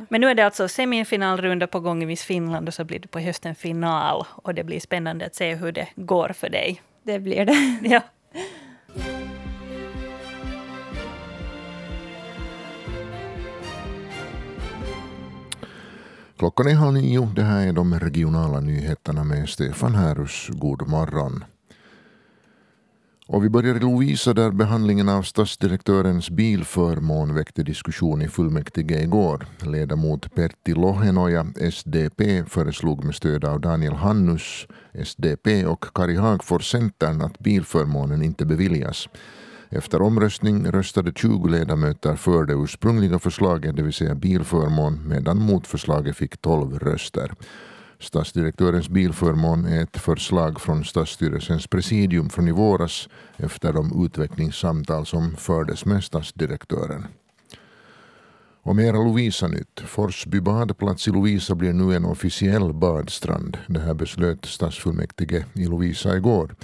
Men 0.09 0.21
nu 0.21 0.29
är 0.29 0.35
det 0.35 0.45
alltså 0.45 0.67
semifinalrunda 0.67 1.67
på 1.67 1.79
gång 1.79 2.03
i 2.03 2.05
Miss 2.05 2.23
Finland 2.23 2.67
och 2.67 2.73
så 2.73 2.83
blir 2.83 2.99
det 2.99 3.07
på 3.07 3.19
hösten 3.19 3.55
final. 3.55 4.25
Och 4.31 4.53
det 4.53 4.63
blir 4.63 4.79
spännande 4.79 5.25
att 5.25 5.35
se 5.35 5.55
hur 5.55 5.71
det 5.71 5.87
går 5.95 6.29
för 6.29 6.49
dig. 6.49 6.81
Det 7.03 7.19
blir 7.19 7.45
det. 7.45 7.89
Ja. 7.89 8.01
Klockan 16.37 16.67
är 16.67 16.73
halv 16.73 16.93
nio. 16.93 17.29
Det 17.35 17.43
här 17.43 17.67
är 17.67 17.73
de 17.73 17.99
regionala 17.99 18.59
nyheterna 18.59 19.23
med 19.23 19.49
Stefan 19.49 19.95
Härus. 19.95 20.49
God 20.49 20.87
morgon. 20.87 21.43
Och 23.27 23.43
vi 23.43 23.49
börjar 23.49 23.75
i 23.75 23.79
Lovisa 23.79 24.33
där 24.33 24.51
behandlingen 24.51 25.09
av 25.09 25.21
stadsdirektörens 25.21 26.29
bilförmån 26.29 27.35
väckte 27.35 27.63
diskussion 27.63 28.21
i 28.21 28.27
fullmäktige 28.27 29.01
igår. 29.01 29.45
Ledamot 29.61 30.35
Pertti 30.35 30.73
Lohenoja, 30.73 31.47
SDP, 31.71 32.43
föreslog 32.47 33.03
med 33.03 33.15
stöd 33.15 33.45
av 33.45 33.61
Daniel 33.61 33.93
Hannus, 33.93 34.67
SDP 34.93 35.65
och 35.65 35.85
Kari 35.93 36.15
Hagfors, 36.15 36.71
Centern, 36.71 37.21
att 37.21 37.39
bilförmånen 37.39 38.23
inte 38.23 38.45
beviljas. 38.45 39.07
Efter 39.69 40.01
omröstning 40.01 40.71
röstade 40.71 41.11
20 41.15 41.47
ledamöter 41.47 42.15
för 42.15 42.45
det 42.45 42.53
ursprungliga 42.53 43.19
förslaget, 43.19 43.75
det 43.75 43.83
vill 43.83 43.93
säga 43.93 44.15
bilförmån, 44.15 45.07
medan 45.07 45.37
motförslaget 45.37 46.17
fick 46.17 46.37
12 46.41 46.79
röster. 46.79 47.31
Stadsdirektörens 47.99 48.89
bilförmån 48.89 49.65
är 49.65 49.83
ett 49.83 49.97
förslag 49.97 50.61
från 50.61 50.85
stadsstyrelsens 50.85 51.67
presidium 51.67 52.29
från 52.29 52.47
i 52.47 52.51
våras 52.51 53.09
efter 53.37 53.73
de 53.73 54.05
utvecklingssamtal 54.05 55.05
som 55.05 55.35
fördes 55.35 55.85
med 55.85 56.03
stadsdirektören. 56.03 57.07
Och 58.63 58.75
mera 58.75 58.97
Lovisa-nytt. 58.97 59.79
Forsby 59.85 60.41
badplats 60.41 61.07
i 61.07 61.11
Lovisa 61.11 61.55
blir 61.55 61.73
nu 61.73 61.95
en 61.95 62.05
officiell 62.05 62.73
badstrand. 62.73 63.57
Det 63.67 63.79
här 63.79 63.93
beslöt 63.93 64.45
stadsfullmäktige 64.45 65.45
i 65.53 65.65
Lovisa 65.65 66.17
igår. 66.17 66.55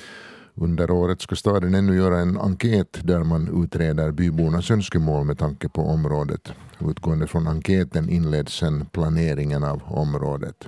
Under 0.61 0.91
året 0.91 1.21
ska 1.21 1.35
staden 1.35 1.75
ännu 1.75 1.95
göra 1.95 2.19
en 2.19 2.37
enkät 2.37 2.99
där 3.03 3.23
man 3.23 3.63
utreder 3.63 4.11
bybornas 4.11 4.71
önskemål 4.71 5.25
med 5.25 5.37
tanke 5.37 5.69
på 5.69 5.81
området. 5.81 6.53
Utgående 6.79 7.27
från 7.27 7.47
enkäten 7.47 8.09
inleds 8.09 8.53
sedan 8.53 8.85
planeringen 8.91 9.63
av 9.63 9.81
området. 9.85 10.67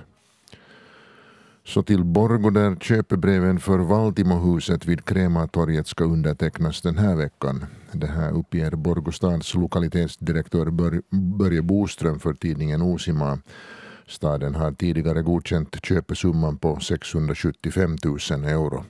Så 1.64 1.82
till 1.82 2.04
Borgo 2.04 2.50
där 2.50 2.76
köpebreven 2.76 3.60
för 3.60 3.78
Valtimohuset 3.78 4.86
vid 4.86 5.04
Krematorget 5.04 5.86
ska 5.86 6.04
undertecknas 6.04 6.82
den 6.82 6.98
här 6.98 7.16
veckan. 7.16 7.64
Det 7.92 8.06
här 8.06 8.32
uppger 8.32 8.70
Borgostads 8.70 9.54
lokalitetsdirektör 9.54 10.70
Börje 11.10 11.62
Boström 11.62 12.18
för 12.18 12.34
tidningen 12.34 12.82
Osima. 12.82 13.38
Staden 14.06 14.54
har 14.54 14.72
tidigare 14.72 15.22
godkänt 15.22 15.84
köpesumman 15.84 16.56
på 16.56 16.80
675 16.80 17.96
000 18.04 18.44
euro. 18.44 18.84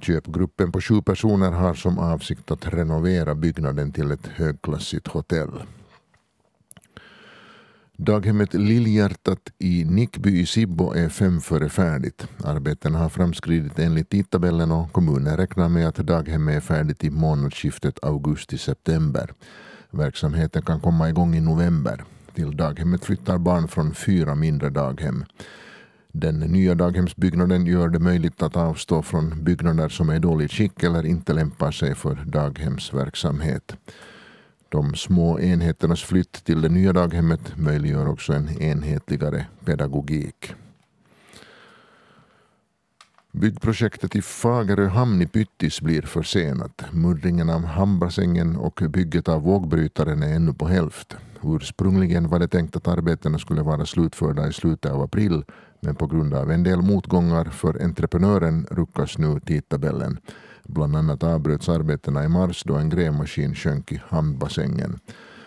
Köpgruppen 0.00 0.72
på 0.72 0.80
sju 0.80 1.02
personer 1.02 1.50
har 1.50 1.74
som 1.74 1.98
avsikt 1.98 2.50
att 2.50 2.66
renovera 2.66 3.34
byggnaden 3.34 3.92
till 3.92 4.10
ett 4.10 4.26
högklassigt 4.26 5.06
hotell. 5.08 5.62
Daghemmet 7.96 8.54
Lillhjärtat 8.54 9.50
i 9.58 9.84
Nickby 9.84 10.40
i 10.40 10.46
Sibbo 10.46 10.92
är 10.92 11.08
fem 11.08 11.40
före 11.40 11.68
färdigt. 11.68 12.26
Arbetena 12.44 12.98
har 12.98 13.08
framskridit 13.08 13.78
enligt 13.78 14.10
tidtabellen 14.10 14.70
och 14.70 14.92
kommunen 14.92 15.36
räknar 15.36 15.68
med 15.68 15.88
att 15.88 15.96
daghemmet 15.96 16.56
är 16.56 16.60
färdigt 16.60 17.04
i 17.04 17.10
månadsskiftet 17.10 18.04
augusti-september. 18.04 19.32
Verksamheten 19.90 20.62
kan 20.62 20.80
komma 20.80 21.08
igång 21.08 21.34
i 21.34 21.40
november. 21.40 22.04
Till 22.34 22.56
daghemmet 22.56 23.04
flyttar 23.04 23.38
barn 23.38 23.68
från 23.68 23.94
fyra 23.94 24.34
mindre 24.34 24.70
daghem. 24.70 25.24
Den 26.12 26.38
nya 26.38 26.74
daghemsbyggnaden 26.74 27.66
gör 27.66 27.88
det 27.88 27.98
möjligt 27.98 28.42
att 28.42 28.56
avstå 28.56 29.02
från 29.02 29.44
byggnader 29.44 29.88
som 29.88 30.08
är 30.08 30.16
i 30.16 30.18
dåligt 30.18 30.52
skick 30.52 30.82
eller 30.82 31.06
inte 31.06 31.32
lämpar 31.32 31.70
sig 31.70 31.94
för 31.94 32.14
daghemsverksamhet. 32.14 33.76
De 34.68 34.94
små 34.94 35.40
enheternas 35.40 36.02
flytt 36.02 36.44
till 36.44 36.60
det 36.60 36.68
nya 36.68 36.92
daghemmet 36.92 37.56
möjliggör 37.56 38.08
också 38.08 38.32
en 38.32 38.62
enhetligare 38.62 39.46
pedagogik. 39.64 40.54
Byggprojektet 43.32 44.16
i 44.16 44.22
Fagerö 44.22 44.86
hamn 44.86 45.22
i 45.22 45.26
Pyttis 45.26 45.80
blir 45.80 46.02
försenat. 46.02 46.82
Muddringen 46.92 47.50
av 47.50 47.64
hamnbassängen 47.64 48.56
och 48.56 48.82
bygget 48.88 49.28
av 49.28 49.42
vågbrytaren 49.42 50.22
är 50.22 50.34
ännu 50.34 50.52
på 50.52 50.68
hälft. 50.68 51.16
Ursprungligen 51.42 52.28
var 52.28 52.38
det 52.38 52.48
tänkt 52.48 52.76
att 52.76 52.88
arbetena 52.88 53.38
skulle 53.38 53.62
vara 53.62 53.86
slutförda 53.86 54.48
i 54.48 54.52
slutet 54.52 54.92
av 54.92 55.02
april 55.02 55.44
men 55.80 55.94
på 55.94 56.06
grund 56.06 56.34
av 56.34 56.50
en 56.50 56.62
del 56.62 56.82
motgångar 56.82 57.44
för 57.44 57.82
entreprenören 57.82 58.66
ruckas 58.70 59.18
nu 59.18 59.40
tidtabellen. 59.40 60.18
Bland 60.64 60.96
annat 60.96 61.22
avbröts 61.22 61.68
arbetena 61.68 62.24
i 62.24 62.28
mars 62.28 62.62
då 62.66 62.74
en 62.74 62.88
grävmaskin 62.88 63.54
sjönk 63.54 63.92
i 63.92 64.02
hamnbassängen. 64.08 65.00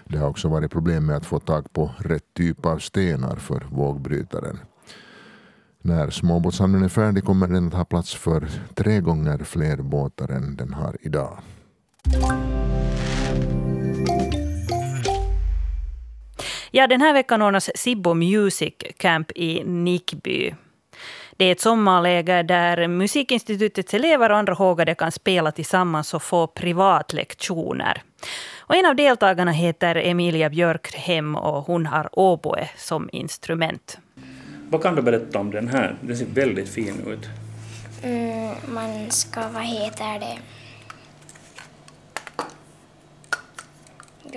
Det 0.05 0.17
har 0.17 0.29
också 0.29 0.47
varit 0.47 0.71
problem 0.71 1.05
med 1.05 1.15
att 1.15 1.25
få 1.25 1.39
tag 1.39 1.73
på 1.73 1.91
rätt 1.97 2.33
typ 2.33 2.65
av 2.65 2.77
stenar 2.77 3.35
för 3.35 3.67
vågbrytaren. 3.71 4.59
När 5.81 6.09
småbåtshamnen 6.09 6.83
är 6.83 6.89
färdig 6.89 7.23
kommer 7.23 7.47
den 7.47 7.67
att 7.67 7.73
ha 7.73 7.85
plats 7.85 8.15
för 8.15 8.49
tre 8.73 8.99
gånger 8.99 9.37
fler 9.37 9.77
båtar 9.77 10.31
än 10.31 10.55
den 10.55 10.73
har 10.73 10.97
idag. 11.01 11.39
Ja, 16.73 16.87
den 16.87 17.01
här 17.01 17.13
veckan 17.13 17.41
ordnas 17.41 17.69
Sibbo 17.75 18.13
Music 18.13 18.73
Camp 18.97 19.31
i 19.35 19.63
Nickby. 19.63 20.53
Det 21.37 21.45
är 21.45 21.51
ett 21.51 21.61
sommarläger 21.61 22.43
där 22.43 22.87
Musikinstitutets 22.87 23.93
elever 23.93 24.29
och 24.29 24.37
andra 24.37 24.53
hågade 24.53 24.95
kan 24.95 25.11
spela 25.11 25.51
tillsammans 25.51 26.13
och 26.13 26.23
få 26.23 26.47
privatlektioner. 26.47 28.01
Och 28.59 28.75
en 28.75 28.85
av 28.85 28.95
deltagarna 28.95 29.51
heter 29.51 29.95
Emilia 29.95 30.49
Björkhem 30.49 31.35
och 31.35 31.63
hon 31.63 31.85
har 31.85 32.19
oboe 32.19 32.69
som 32.77 33.09
instrument. 33.11 33.97
Vad 34.69 34.83
kan 34.83 34.95
du 34.95 35.01
berätta 35.01 35.39
om 35.39 35.51
den 35.51 35.67
här? 35.67 35.95
Den 36.01 36.17
ser 36.17 36.25
väldigt 36.25 36.69
fin 36.69 37.07
ut. 37.07 37.29
Mm, 38.03 38.55
man 38.73 39.11
ska, 39.11 39.41
vad 39.53 39.63
heter 39.63 40.19
det, 40.19 40.37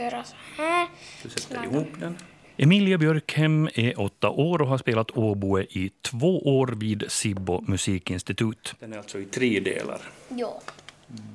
göra 0.03 0.25
så 0.25 0.37
här. 0.57 0.89
Du 1.23 1.29
sätter 1.29 1.65
ihop 1.65 1.89
den. 2.01 2.17
Emilia 2.57 2.99
Björkhem 2.99 3.69
är 3.75 4.01
åtta 4.01 4.31
år 4.31 4.63
och 4.63 4.69
har 4.69 4.79
spelat 4.79 5.11
oboe 5.11 5.63
i 5.63 5.91
två 6.03 6.59
år 6.59 6.67
vid 6.67 7.05
Sibbo 7.09 7.61
musikinstitut. 7.61 8.75
Den 8.81 8.93
är 8.93 8.99
alltså 8.99 9.19
i 9.19 9.25
tre 9.25 9.61
delar. 9.61 10.01
Ja. 10.29 10.61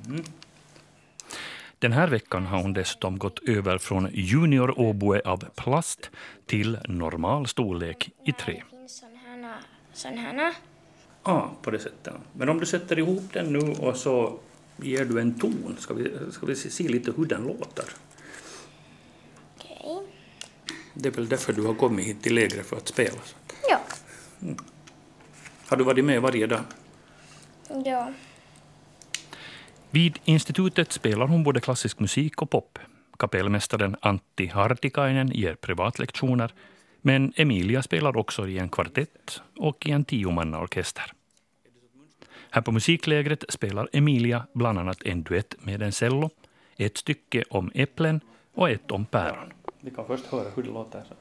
Mm. 0.08 0.24
Den 1.80 1.92
här 1.92 2.08
veckan 2.08 2.46
har 2.46 2.62
hon 2.62 2.74
dessutom 2.74 3.18
gått 3.18 3.39
över 3.50 3.78
från 3.78 4.10
junior 4.13 4.80
oboe 4.80 5.22
av 5.25 5.46
plast 5.56 6.10
till 6.46 6.78
normal 6.88 7.48
storlek 7.48 8.10
i 8.25 8.32
trä. 8.32 8.63
Finns 8.70 8.98
sådana, 8.98 9.56
sådana. 9.94 10.54
Ah, 11.24 11.48
på 11.62 11.72
det 11.72 11.80
sättet. 11.80 12.13
Men 12.34 12.50
om 12.50 12.60
du 12.60 12.66
sätter 12.66 13.00
ihop 13.00 13.34
den 13.34 13.54
nu 13.54 13.60
och 13.60 13.96
så 13.96 14.39
ger 14.78 15.06
du 15.06 15.22
en 15.22 15.39
ton, 15.39 15.75
ska 15.80 15.94
vi, 15.94 16.12
ska 16.32 16.46
vi 16.46 16.56
se 16.56 16.88
lite 16.88 17.12
hur 17.18 17.25
den 17.25 17.44
låter? 17.44 17.86
Det 21.01 21.10
är 21.10 21.13
väl 21.13 21.29
därför 21.29 21.53
du 21.53 21.62
har 21.62 21.74
kommit 21.74 22.08
hit 22.08 22.24
till 22.24 22.36
lägret 22.36 22.65
för 22.65 22.77
att 22.77 22.88
spela. 22.88 23.18
Ja. 23.70 23.79
Har 25.68 25.77
du 25.77 25.84
varit 25.84 26.06
med 26.06 26.22
varje 26.22 26.48
dag? 26.48 26.62
Ja. 27.86 28.13
Vid 29.89 30.20
institutet 30.25 30.91
spelar 30.91 31.27
hon 31.27 31.44
både 31.44 31.60
klassisk 31.60 32.00
musik 32.00 32.41
och 32.41 32.50
pop. 32.50 32.79
Kapellmästaren 33.20 33.96
Antti 34.01 34.48
Hartikainen 34.48 35.32
ger 35.32 35.56
privatlektioner 35.56 36.53
men 37.01 37.34
Emilia 37.36 37.84
spelar 37.84 38.18
också 38.18 38.48
i 38.48 38.58
en 38.58 38.70
kvartett 38.70 39.41
och 39.58 39.88
i 39.88 39.91
en 39.91 40.06
tiomannaorkester. 40.06 41.12
Här 42.51 42.62
på 42.62 42.72
musiklägret 42.72 43.44
spelar 43.50 43.89
Emilia 43.94 44.48
bland 44.53 44.79
annat 44.79 45.03
en 45.03 45.24
duett 45.24 45.56
med 45.60 45.82
en 45.82 45.91
cello, 45.91 46.29
ett 46.77 46.98
stycke 46.98 47.44
om 47.50 47.72
äpplen 47.75 48.22
och 48.53 48.70
ett 48.70 48.91
om 48.91 49.06
päron. 49.06 49.53
Vi 49.81 49.91
kan 49.91 50.05
först 50.05 50.25
höra 50.25 50.50
hur 50.50 50.63
det 50.63 50.69
låter. 50.69 51.03
Så. 51.09 51.13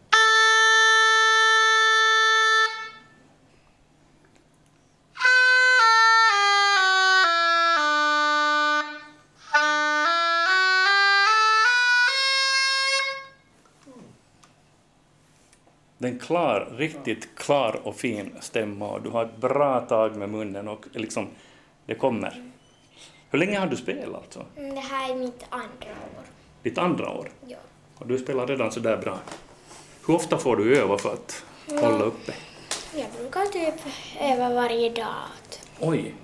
Det 15.99 16.09
är 16.09 16.13
en 16.13 16.19
klar, 16.19 16.75
riktigt 16.77 17.35
klar 17.37 17.81
och 17.85 17.97
fin 17.97 18.35
stämma 18.41 18.89
och 18.89 19.03
du 19.03 19.11
har 19.11 19.25
ett 19.25 19.37
bra 19.37 19.81
tag 19.81 20.17
med 20.17 20.29
munnen 20.31 20.69
och 20.69 20.87
liksom, 20.93 21.27
det 21.87 21.95
kommer. 21.95 22.51
Hur 23.31 23.39
länge 23.39 23.59
har 23.59 23.67
du 23.67 23.77
spelat 23.77 24.23
alltså? 24.23 24.45
Mm, 24.57 24.75
Det 24.75 24.81
här 24.81 25.11
är 25.11 25.15
mitt 25.15 25.45
andra 25.51 25.91
år. 25.91 26.25
Ditt 26.63 26.79
andra 26.79 27.11
år? 27.11 27.29
Ja. 27.47 27.57
Du 28.09 28.19
spelar 28.19 28.47
redan 28.47 28.73
så 28.73 28.81
där 28.81 28.97
bra. 28.97 29.19
Hur 30.07 30.15
ofta 30.15 30.39
får 30.39 30.57
du 30.57 30.79
öva 30.79 30.99
för 30.99 31.13
att 31.13 31.45
hålla 31.69 32.05
uppe? 32.05 32.35
Jag 32.95 33.07
brukar 33.19 33.45
typ 33.47 33.75
öva 34.21 34.55
varje 34.55 34.91
dag. 34.91 35.25
Oj! 35.81 36.15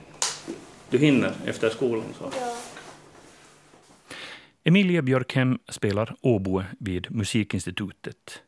Du 0.91 0.99
hinner 0.99 1.33
efter 1.47 1.71
skolan 1.71 2.05
så. 2.19 2.31
Ja. 2.41 2.57
Emilia 4.65 5.03
Björkhem 5.03 5.59
spelar 5.69 6.17
oboe 6.21 6.65
vid 6.79 7.11
Musikinstitutet. 7.11 8.43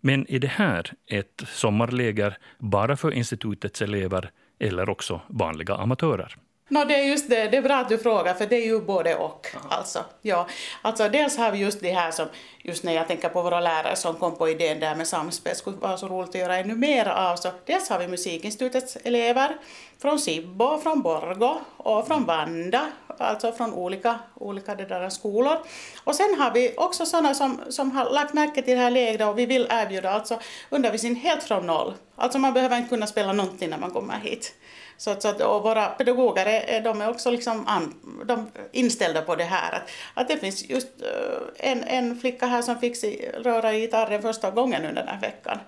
Men 0.00 0.26
är 0.30 0.38
det 0.38 0.48
här 0.48 0.92
ett 1.06 1.42
sommarläger 1.46 2.38
bara 2.58 2.96
för 2.96 3.10
institutets 3.10 3.82
elever 3.82 4.30
eller 4.58 4.88
också 4.90 5.20
vanliga 5.28 5.74
amatörer? 5.74 6.36
No, 6.70 6.84
det 6.84 6.94
är 6.94 7.04
just 7.04 7.30
det, 7.30 7.48
det 7.48 7.56
är 7.56 7.62
bra 7.62 7.76
att 7.76 7.88
du 7.88 7.98
frågar 7.98 8.34
för 8.34 8.46
det 8.46 8.56
är 8.56 8.66
ju 8.66 8.80
både 8.80 9.14
och. 9.14 9.46
Alltså, 9.68 10.04
ja. 10.22 10.46
alltså, 10.82 11.08
dels 11.08 11.36
har 11.36 11.52
vi 11.52 11.58
just 11.58 11.80
det 11.80 11.90
här 11.90 12.10
som, 12.10 12.26
just 12.62 12.84
när 12.84 12.92
jag 12.92 13.08
tänker 13.08 13.28
på 13.28 13.42
våra 13.42 13.60
lärare 13.60 13.96
som 13.96 14.14
kom 14.14 14.36
på 14.36 14.48
idén 14.48 14.80
där 14.80 14.94
med 14.94 15.08
samspel, 15.08 15.56
skulle 15.56 15.76
vara 15.76 15.96
så 15.96 16.08
roligt 16.08 16.28
att 16.28 16.34
göra 16.34 16.56
ännu 16.56 16.74
mer 16.74 17.08
av. 17.08 17.36
Så 17.36 17.48
dels 17.66 17.88
har 17.88 17.98
vi 17.98 18.08
Musikinstitutets 18.08 18.96
elever 19.04 19.56
från 19.98 20.18
Sibbo, 20.18 20.78
från 20.78 21.02
Borgo 21.02 21.58
och 21.76 22.06
från 22.06 22.24
Vanda, 22.24 22.86
alltså 23.18 23.52
från 23.52 23.74
olika, 23.74 24.18
olika 24.34 24.74
det 24.74 24.84
där 24.84 25.08
skolor. 25.08 25.58
Och 26.04 26.14
sen 26.14 26.40
har 26.40 26.50
vi 26.50 26.74
också 26.76 27.06
sådana 27.06 27.34
som, 27.34 27.60
som 27.68 27.90
har 27.90 28.10
lagt 28.10 28.34
märke 28.34 28.62
till 28.62 28.74
det 28.74 28.80
här 28.80 28.90
lägret 28.90 29.28
och 29.28 29.38
vi 29.38 29.46
vill 29.46 29.66
erbjuda 29.70 30.10
alltså 30.10 30.40
undervisning 30.70 31.14
helt 31.14 31.42
från 31.42 31.66
noll. 31.66 31.94
Alltså 32.16 32.38
man 32.38 32.52
behöver 32.52 32.76
inte 32.76 32.88
kunna 32.88 33.06
spela 33.06 33.32
någonting 33.32 33.70
när 33.70 33.78
man 33.78 33.90
kommer 33.90 34.18
hit. 34.18 34.54
Så 35.00 35.10
att, 35.10 35.22
så 35.22 35.28
att, 35.28 35.40
och 35.40 35.62
våra 35.62 35.86
pedagoger 35.86 36.46
är, 36.46 36.80
de 36.80 37.00
är 37.00 37.10
också 37.10 37.30
liksom 37.30 37.66
an, 37.66 37.94
de 38.24 38.50
inställda 38.72 39.22
på 39.22 39.36
det 39.36 39.44
här. 39.44 39.72
Att, 39.72 39.90
att 40.14 40.28
det 40.28 40.36
finns 40.36 40.70
just 40.70 40.88
eh, 41.02 41.70
en, 41.70 41.84
en 41.84 42.20
flicka 42.20 42.46
här 42.46 42.62
som 42.62 42.78
fick 42.78 43.04
röra 43.34 43.72
i 43.72 43.80
gitarren 43.80 44.22
första 44.22 44.50
gången 44.50 44.84
under 44.84 45.02
den 45.02 45.08
här 45.08 45.20
veckan. 45.20 45.58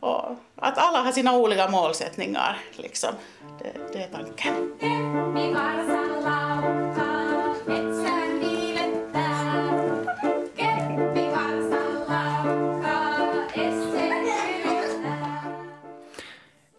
Och 0.00 0.30
att 0.56 0.78
alla 0.78 1.02
har 1.02 1.12
sina 1.12 1.36
olika 1.36 1.68
målsättningar. 1.68 2.58
Liksom. 2.76 3.10
Det, 3.58 3.92
det 3.92 4.02
är 4.02 4.08
tanken. 4.08 4.72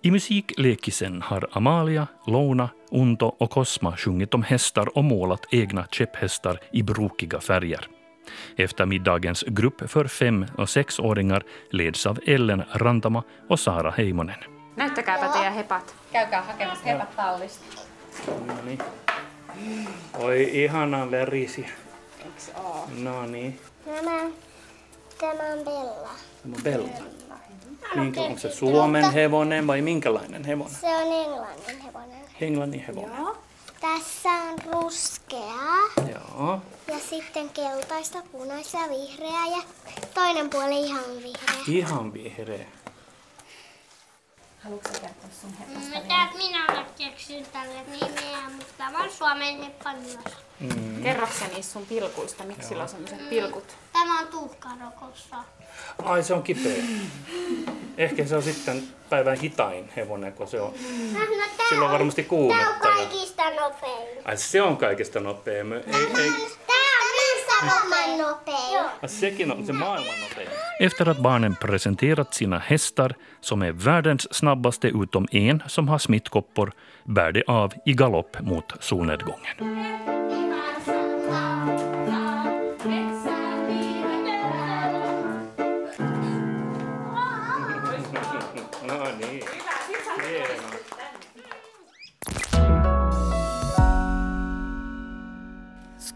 I 0.08 0.12
musiklekisen 0.12 1.22
har 1.22 1.48
Amalia, 1.52 2.08
Lona, 2.28 2.70
Unto 2.92 3.26
och 3.26 3.52
Cosma 3.52 3.98
sjungit 3.98 4.34
om 4.34 4.44
hästar 4.44 4.98
och 4.98 5.04
målat 5.04 5.46
egna 5.52 5.86
käpphästar 5.92 6.60
i 6.72 6.84
brokiga 6.84 7.40
färger. 7.40 7.88
Eftermiddagens 8.58 9.44
grupp 9.48 9.90
för 9.90 10.08
fem 10.08 10.46
och 10.58 10.70
sexåringar 10.70 11.44
leds 11.70 12.06
av 12.06 12.20
Ellen 12.26 12.64
Rantama 12.74 13.24
och 13.50 13.60
Sara 13.60 13.92
Heimonen. 13.92 14.40
Näyttäkääpä 14.76 15.28
teidän 15.28 15.54
hepat. 15.54 15.96
Käykää 16.12 16.42
hakemassa 16.42 16.84
hepat 16.84 17.16
tallista. 17.16 17.66
No 18.48 18.54
niin. 18.66 18.80
Oi, 20.20 20.64
ihanan 20.64 21.12
värisiä. 21.12 21.70
No 23.04 23.26
niin. 23.26 23.60
Nämä, 23.86 24.30
tämä 25.20 25.44
on 25.54 25.66
Bella. 25.66 26.10
Tämä 26.44 26.56
on 26.56 26.64
Bella. 26.64 27.18
Minkä, 27.96 28.22
onko 28.22 28.40
se 28.40 28.52
Suomen 28.52 29.12
hevonen 29.12 29.68
vai 29.68 29.82
minkälainen 29.82 30.44
hevonen? 30.44 30.76
Se 30.76 30.88
on 30.88 31.14
englannin 31.14 31.82
hevonen. 31.82 32.20
Englannin 32.42 32.86
hevonen. 32.88 33.28
Tässä 33.82 34.30
on 34.30 34.74
ruskeaa 34.74 35.78
Joo. 36.14 36.62
ja 36.88 37.00
sitten 37.10 37.50
keltaista, 37.50 38.24
punaista 38.32 38.78
vihreää 38.78 39.48
ja 39.48 39.64
toinen 40.14 40.50
puoli 40.50 40.80
ihan 40.80 41.06
vihreä. 41.24 41.64
Ihan 41.68 42.14
vihreä. 42.14 42.66
Mitä 44.66 46.28
minä 46.38 46.66
olen 46.72 46.86
keksinyt 46.98 47.52
tälle 47.52 47.84
nimeä, 47.92 48.50
mutta 48.56 48.74
tämä 48.78 49.04
on 49.04 49.10
Suomen 49.10 49.64
heppa 49.64 49.94
myös. 49.94 50.38
Kerroksä 51.04 51.48
niistä 51.48 51.74
sun 51.74 51.86
pilkuista, 51.86 52.44
miksi 52.44 52.68
sillä 52.68 52.84
on 52.84 52.90
sellaiset 52.90 53.30
pilkut? 53.30 53.76
Tämä 53.94 54.20
on 54.20 54.28
tuhkarokossa. 54.28 55.36
Ai 56.04 56.24
se 56.24 56.34
on 56.34 56.44
kipeä. 56.44 56.84
Ehkä 57.98 58.26
se 58.26 58.36
on 58.36 58.44
sitten 58.44 58.84
päivän 59.10 59.38
hitain 59.38 59.90
hevonen, 59.96 60.34
kun 60.34 60.48
se 60.48 60.62
on. 60.62 60.74
No, 61.14 61.20
tää 61.58 61.70
Sillä 61.70 61.86
on 61.86 61.92
varmasti 61.92 62.24
Tämä 62.24 62.36
on 62.36 62.48
kuumetta. 62.48 62.80
Kaikista 62.80 63.44
nopein. 63.50 64.22
Ai 64.26 64.38
se 64.38 64.62
on 64.62 64.78
kaikesta 64.78 65.20
nopein. 65.20 65.74
Ei, 65.74 66.22
ei... 66.22 66.32
Sekin 69.08 69.52
on 69.52 69.66
se 69.66 69.74
maailman 69.74 70.16
nopein. 70.30 70.48
Efter 70.80 71.10
att 71.10 71.20
barnen 71.20 71.56
presenterat 71.56 72.34
sina 72.34 72.60
hästar, 72.60 73.16
som 73.42 73.62
är 73.62 73.72
världens 73.72 74.34
snabbaste 74.34 74.88
utom 74.88 75.28
en 75.32 75.64
som 75.68 75.88
har 75.88 75.98
smittkoppor, 75.98 76.72
bär 77.04 77.32
de 77.32 77.44
av 77.48 77.74
i 77.86 77.94
galopp 77.94 78.42
mot 78.42 78.74
solnedgången. 78.80 80.17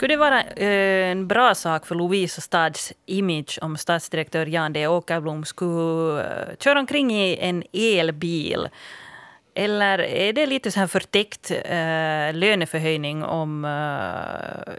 Skulle 0.01 0.13
det 0.13 0.19
vara 0.19 0.41
eh, 0.41 1.11
en 1.11 1.27
bra 1.27 1.55
sak 1.55 1.85
för 1.85 1.95
Lovisa 1.95 2.41
stads 2.41 2.93
image 3.05 3.59
om 3.61 3.77
stadsdirektör 3.77 4.45
Jan 4.45 4.73
D 4.73 4.87
Åkerblom 4.87 5.45
skulle 5.45 6.21
eh, 6.21 6.55
köra 6.59 6.79
omkring 6.79 7.11
i 7.11 7.37
en 7.41 7.63
elbil? 7.73 8.69
Eller 9.53 9.99
är 9.99 10.33
det 10.33 10.45
lite 10.45 10.71
så 10.71 10.79
här 10.79 10.87
förtäckt 10.87 11.51
eh, 11.51 12.33
löneförhöjning 12.33 13.23
om 13.23 13.65
eh, 13.65 14.73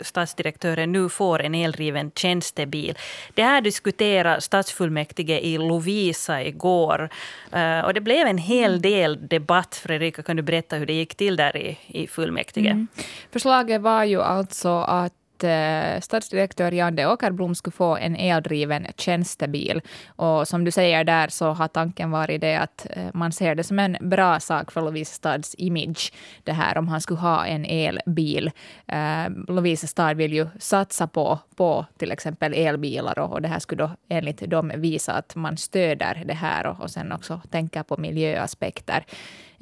stadsdirektören 0.00 0.92
nu 0.92 1.08
får 1.08 1.42
en 1.42 1.54
eldriven 1.54 2.10
tjänstebil? 2.14 2.98
Det 3.34 3.42
här 3.42 3.60
diskuterade 3.60 4.40
stadsfullmäktige 4.40 5.40
i 5.40 5.58
Lovisa 5.58 6.42
igår. 6.42 7.08
Eh, 7.52 7.80
och 7.80 7.94
det 7.94 8.00
blev 8.00 8.26
en 8.26 8.38
hel 8.38 8.82
del 8.82 9.28
debatt. 9.28 9.74
Fredrika, 9.74 10.22
kan 10.22 10.36
du 10.36 10.42
berätta 10.42 10.76
hur 10.76 10.86
det 10.86 10.92
gick 10.92 11.14
till 11.14 11.36
där 11.36 11.56
i, 11.56 11.78
i 11.86 12.06
fullmäktige? 12.06 12.70
Mm. 12.70 12.88
Förslaget 13.32 13.80
var 13.80 14.04
ju 14.04 14.22
alltså 14.22 14.78
att 14.78 15.12
eh, 15.44 16.00
stadsdirektör 16.00 16.72
Jan 16.72 16.96
de 16.96 17.06
Åkerblom 17.06 17.54
skulle 17.54 17.72
få 17.72 17.96
en 17.96 18.16
eldriven 18.16 18.86
tjänstebil. 18.96 19.80
Och 20.06 20.48
som 20.48 20.64
du 20.64 20.70
säger 20.70 21.04
där 21.04 21.28
så 21.28 21.50
har 21.50 21.68
tanken 21.68 22.10
varit 22.10 22.40
det 22.40 22.56
att 22.56 22.86
eh, 22.90 23.06
man 23.14 23.32
ser 23.32 23.54
det 23.54 23.64
som 23.64 23.78
en 23.78 23.96
bra 24.00 24.40
sak 24.40 24.72
för 24.72 24.82
Lovisa 24.82 25.14
stads 25.14 25.54
image, 25.58 26.12
det 26.44 26.52
här 26.52 26.78
om 26.78 26.88
han 26.88 27.00
skulle 27.00 27.20
ha 27.20 27.46
en 27.46 27.64
elbil. 27.64 28.50
Eh, 28.86 29.28
Lovisa 29.48 29.86
stad 29.86 30.16
vill 30.16 30.32
ju 30.32 30.46
satsa 30.58 31.06
på, 31.06 31.38
på 31.56 31.86
till 31.98 32.12
exempel 32.12 32.54
elbilar 32.54 33.18
och, 33.18 33.32
och 33.32 33.42
det 33.42 33.48
här 33.48 33.58
skulle 33.58 33.82
då 33.82 33.90
enligt 34.08 34.50
dem 34.50 34.72
visa 34.76 35.12
att 35.12 35.34
man 35.34 35.56
stöder 35.56 36.22
det 36.26 36.34
här 36.34 36.66
och, 36.66 36.80
och 36.80 36.90
sen 36.90 37.12
också 37.12 37.40
tänker 37.50 37.82
på 37.82 37.96
miljöaspekter. 37.96 39.04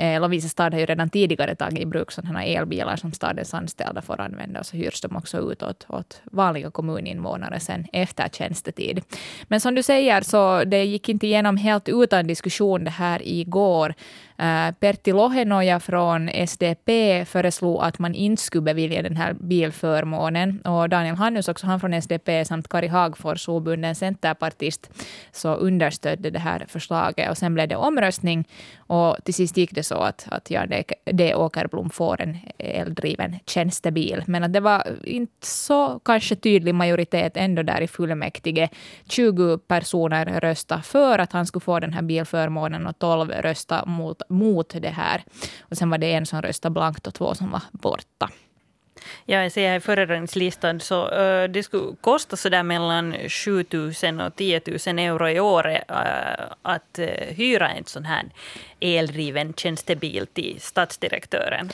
Eh, 0.01 0.21
Lovisa 0.21 0.49
stad 0.49 0.73
har 0.73 0.81
ju 0.81 0.87
redan 0.87 1.11
tidigare 1.11 1.55
tagit 1.55 1.79
i 1.79 1.87
bruk 1.87 2.13
sådana 2.13 2.45
elbilar 2.45 2.97
som 2.97 3.13
stadens 3.13 3.55
anställda 3.55 4.03
får 4.03 4.21
använda 4.21 4.61
och 4.61 4.67
så 4.67 4.77
hyrs 4.77 5.01
de 5.01 5.17
också 5.17 5.53
ut 5.53 5.63
åt, 5.63 5.87
åt 5.89 6.23
vanliga 6.25 6.71
kommuninvånare 6.71 7.61
sen 7.61 7.87
efter 7.93 8.29
tjänstetid. 8.29 9.01
Men 9.49 9.61
som 9.61 9.75
du 9.75 9.83
säger 9.83 10.21
så 10.21 10.65
det 10.65 10.85
gick 10.85 11.09
inte 11.09 11.27
igenom 11.27 11.57
helt 11.57 11.89
utan 11.89 12.27
diskussion 12.27 12.85
det 12.85 12.91
här 12.91 13.23
igår. 13.25 13.95
Eh, 14.41 14.75
Pertti 14.81 15.13
Lohenoja 15.13 15.81
från 15.81 16.29
SDP 16.29 17.25
föreslog 17.25 17.83
att 17.83 17.99
man 17.99 18.15
inte 18.15 18.43
skulle 18.43 18.63
bevilja 18.63 19.03
den 19.03 19.17
här 19.17 19.33
bilförmånen. 19.33 20.61
Och 20.61 20.89
Daniel 20.89 21.17
Hannus, 21.17 21.49
också 21.49 21.67
han 21.67 21.81
från 21.81 21.95
SDP, 21.95 22.45
samt 22.45 22.69
Kari 22.69 22.89
Hagfors, 22.89 23.49
obunden 23.49 23.95
centerpartist, 23.95 24.91
så 25.33 25.55
understödde 25.55 26.31
det 26.31 26.39
här 26.39 26.65
förslaget. 26.69 27.31
Och 27.31 27.39
sen 27.39 27.55
blev 27.55 27.69
det 27.69 27.77
omröstning 27.77 28.49
och 28.91 29.17
till 29.25 29.35
sist 29.35 29.57
gick 29.57 29.75
det 29.75 29.83
så 29.83 29.95
att, 29.95 30.27
att 30.31 30.51
Jan 30.51 30.73
D. 31.05 31.35
Åkerblom 31.35 31.91
får 31.91 32.21
en 32.21 32.39
eldriven 32.59 33.37
tjänstebil. 33.47 34.23
Men 34.27 34.45
att 34.45 34.53
det 34.53 34.61
var 34.61 34.83
inte 35.05 35.47
så 35.47 35.99
kanske 35.99 36.37
tydlig 36.37 36.75
majoritet 36.75 37.37
ändå 37.37 37.63
där 37.63 37.81
i 37.81 37.89
fullmäktige. 37.89 38.69
20 39.09 39.59
personer 39.59 40.41
röstade 40.41 40.83
för 40.83 41.19
att 41.19 41.33
han 41.33 41.47
skulle 41.47 41.61
få 41.61 41.81
den 41.81 41.93
här 41.93 42.03
bilförmånen 42.03 42.87
och 42.87 42.99
12 42.99 43.31
röstade 43.31 43.91
mot, 43.91 44.23
mot 44.31 44.75
det 44.81 44.89
här. 44.89 45.25
Och 45.61 45.77
sen 45.77 45.91
var 45.91 45.99
det 45.99 46.13
en 46.13 46.27
som 46.27 46.43
röstade 46.43 46.73
blankt 46.73 47.07
och 47.07 47.15
två 47.15 47.35
som 47.35 47.51
var 47.51 47.63
borta. 47.73 48.31
Ja, 49.25 49.43
jag 49.43 49.53
ser 49.53 49.69
här 49.69 49.77
i 49.77 49.81
föredragningslistan 49.81 50.81
så 50.81 51.05
uh, 51.05 51.51
det 51.51 51.63
skulle 51.63 51.97
kosta 52.01 52.37
sådär 52.37 52.63
mellan 52.63 53.15
7 53.29 53.65
000 53.71 54.21
och 54.21 54.37
10 54.37 54.61
000 54.87 54.99
euro 54.99 55.29
i 55.29 55.41
året 55.41 55.85
uh, 55.91 56.55
att 56.63 56.99
uh, 56.99 57.07
hyra 57.29 57.71
en 57.71 57.85
sån 57.85 58.05
här 58.05 58.25
eldriven 58.81 59.55
tjänstebil 59.55 60.27
till 60.27 60.57
stadsdirektören. 60.61 61.71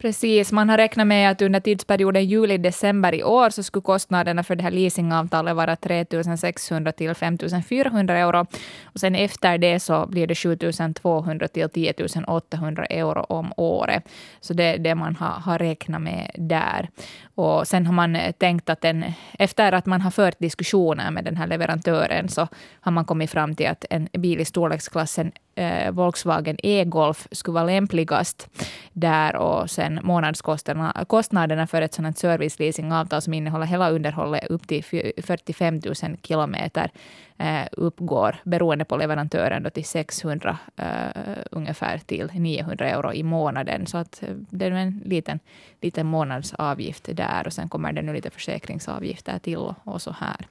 Precis, 0.00 0.52
man 0.52 0.68
har 0.68 0.76
räknat 0.76 1.06
med 1.06 1.30
att 1.30 1.42
under 1.42 1.60
tidsperioden 1.60 2.24
juli-december 2.24 3.14
i 3.14 3.24
år 3.24 3.50
så 3.50 3.62
skulle 3.62 3.82
kostnaderna 3.82 4.42
för 4.42 4.56
det 4.56 4.62
här 4.62 4.70
leasingavtalet 4.70 5.56
vara 5.56 5.76
3 5.76 6.06
600 6.38 6.92
till 6.92 7.14
5 7.14 7.38
400 7.68 8.18
euro. 8.18 8.46
Och 8.84 9.00
sen 9.00 9.14
efter 9.14 9.58
det 9.58 9.80
så 9.80 10.06
blir 10.06 10.26
det 10.26 10.34
7 10.34 10.58
200 10.94 11.48
till 11.48 11.68
10 11.68 11.94
800 12.26 12.84
euro 12.84 13.20
om 13.20 13.52
året. 13.56 14.08
Så 14.40 14.54
det 14.54 14.64
är 14.64 14.78
det 14.78 14.94
man 14.94 15.16
har, 15.16 15.40
har 15.40 15.58
räknat 15.58 16.02
med 16.02 16.30
där. 16.34 16.88
Och 17.34 17.68
sen 17.68 17.86
har 17.86 17.92
man 17.92 18.18
tänkt 18.38 18.70
att 18.70 18.84
en, 18.84 19.04
efter 19.38 19.72
att 19.72 19.86
man 19.86 20.00
har 20.00 20.10
fört 20.10 20.38
diskussioner 20.38 21.10
med 21.10 21.24
den 21.24 21.36
här 21.36 21.46
leverantören 21.46 22.28
så 22.28 22.48
har 22.80 22.92
man 22.92 23.04
kommit 23.04 23.30
fram 23.30 23.54
till 23.54 23.68
att 23.68 23.84
en 23.90 24.08
bil 24.12 24.40
i 24.40 24.44
storleksklassen 24.44 25.32
eh, 25.54 25.90
Volkswagen 25.90 26.56
e-Golf 26.62 27.28
skulle 27.30 27.54
vara 27.54 27.64
lämpligast 27.64 28.48
där 28.92 29.36
och 29.36 29.70
sen 29.70 30.00
månadskostnaderna 30.02 31.66
för 31.66 31.82
ett 31.82 31.94
sådant 31.94 32.18
serviceleasingavtal 32.18 33.22
som 33.22 33.34
innehåller 33.34 33.66
hela 33.66 33.90
underhållet 33.90 34.46
upp 34.46 34.68
till 34.68 34.84
45 35.22 35.80
000 35.84 35.94
kilometer 36.22 36.90
eh, 37.40 37.66
uppgår 37.72 38.36
beroende 38.44 38.84
på 38.84 38.96
leverantören 38.96 39.62
då 39.62 39.70
till 39.70 39.84
600 39.84 40.58
eh, 40.76 40.86
ungefär 41.50 41.98
till 41.98 42.30
900 42.34 42.88
euro 42.88 43.12
i 43.12 43.22
månaden. 43.22 43.86
Så 43.86 43.98
att 43.98 44.22
eh, 44.22 44.34
det 44.50 44.66
är 44.66 44.70
en 44.70 45.02
liten, 45.04 45.40
liten 45.80 46.06
månadsavgift 46.06 47.08
där 47.12 47.46
och 47.46 47.52
sen 47.52 47.68
kommer 47.68 47.92
det 47.92 48.02
nu 48.02 48.12
lite 48.12 48.30
försäkringsavgifter 48.30 49.38
till 49.38 49.56
och, 49.56 49.74
och 49.84 50.02
så 50.02 50.16
här. 50.18 50.46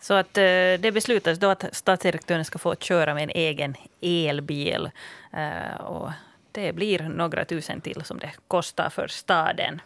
Så 0.00 0.14
att 0.14 0.38
eh, 0.38 0.42
det 0.78 0.92
beslutades 0.94 1.38
då 1.38 1.48
att 1.48 1.64
stadsdirektören 1.72 2.44
ska 2.44 2.58
få 2.58 2.74
köra 2.74 3.14
med 3.14 3.22
en 3.22 3.30
egen 3.30 3.74
elbil. 4.00 4.90
Eh, 5.32 5.80
och 5.80 6.10
det 6.52 6.72
blir 6.72 6.98
några 7.02 7.44
tusen 7.44 7.80
till 7.80 8.04
som 8.04 8.18
det 8.18 8.30
kostar 8.48 8.90
för 8.90 9.08
staden. 9.08 9.80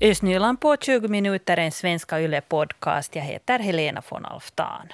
Östnyland 0.00 0.60
på 0.60 0.76
20 0.76 1.08
minuter, 1.08 1.56
en 1.56 1.72
svenska 1.72 2.20
Yle-podcast. 2.20 3.08
Jag 3.12 3.22
heter 3.22 3.58
Helena 3.58 4.02
von 4.08 4.24
Alftan. 4.24 4.88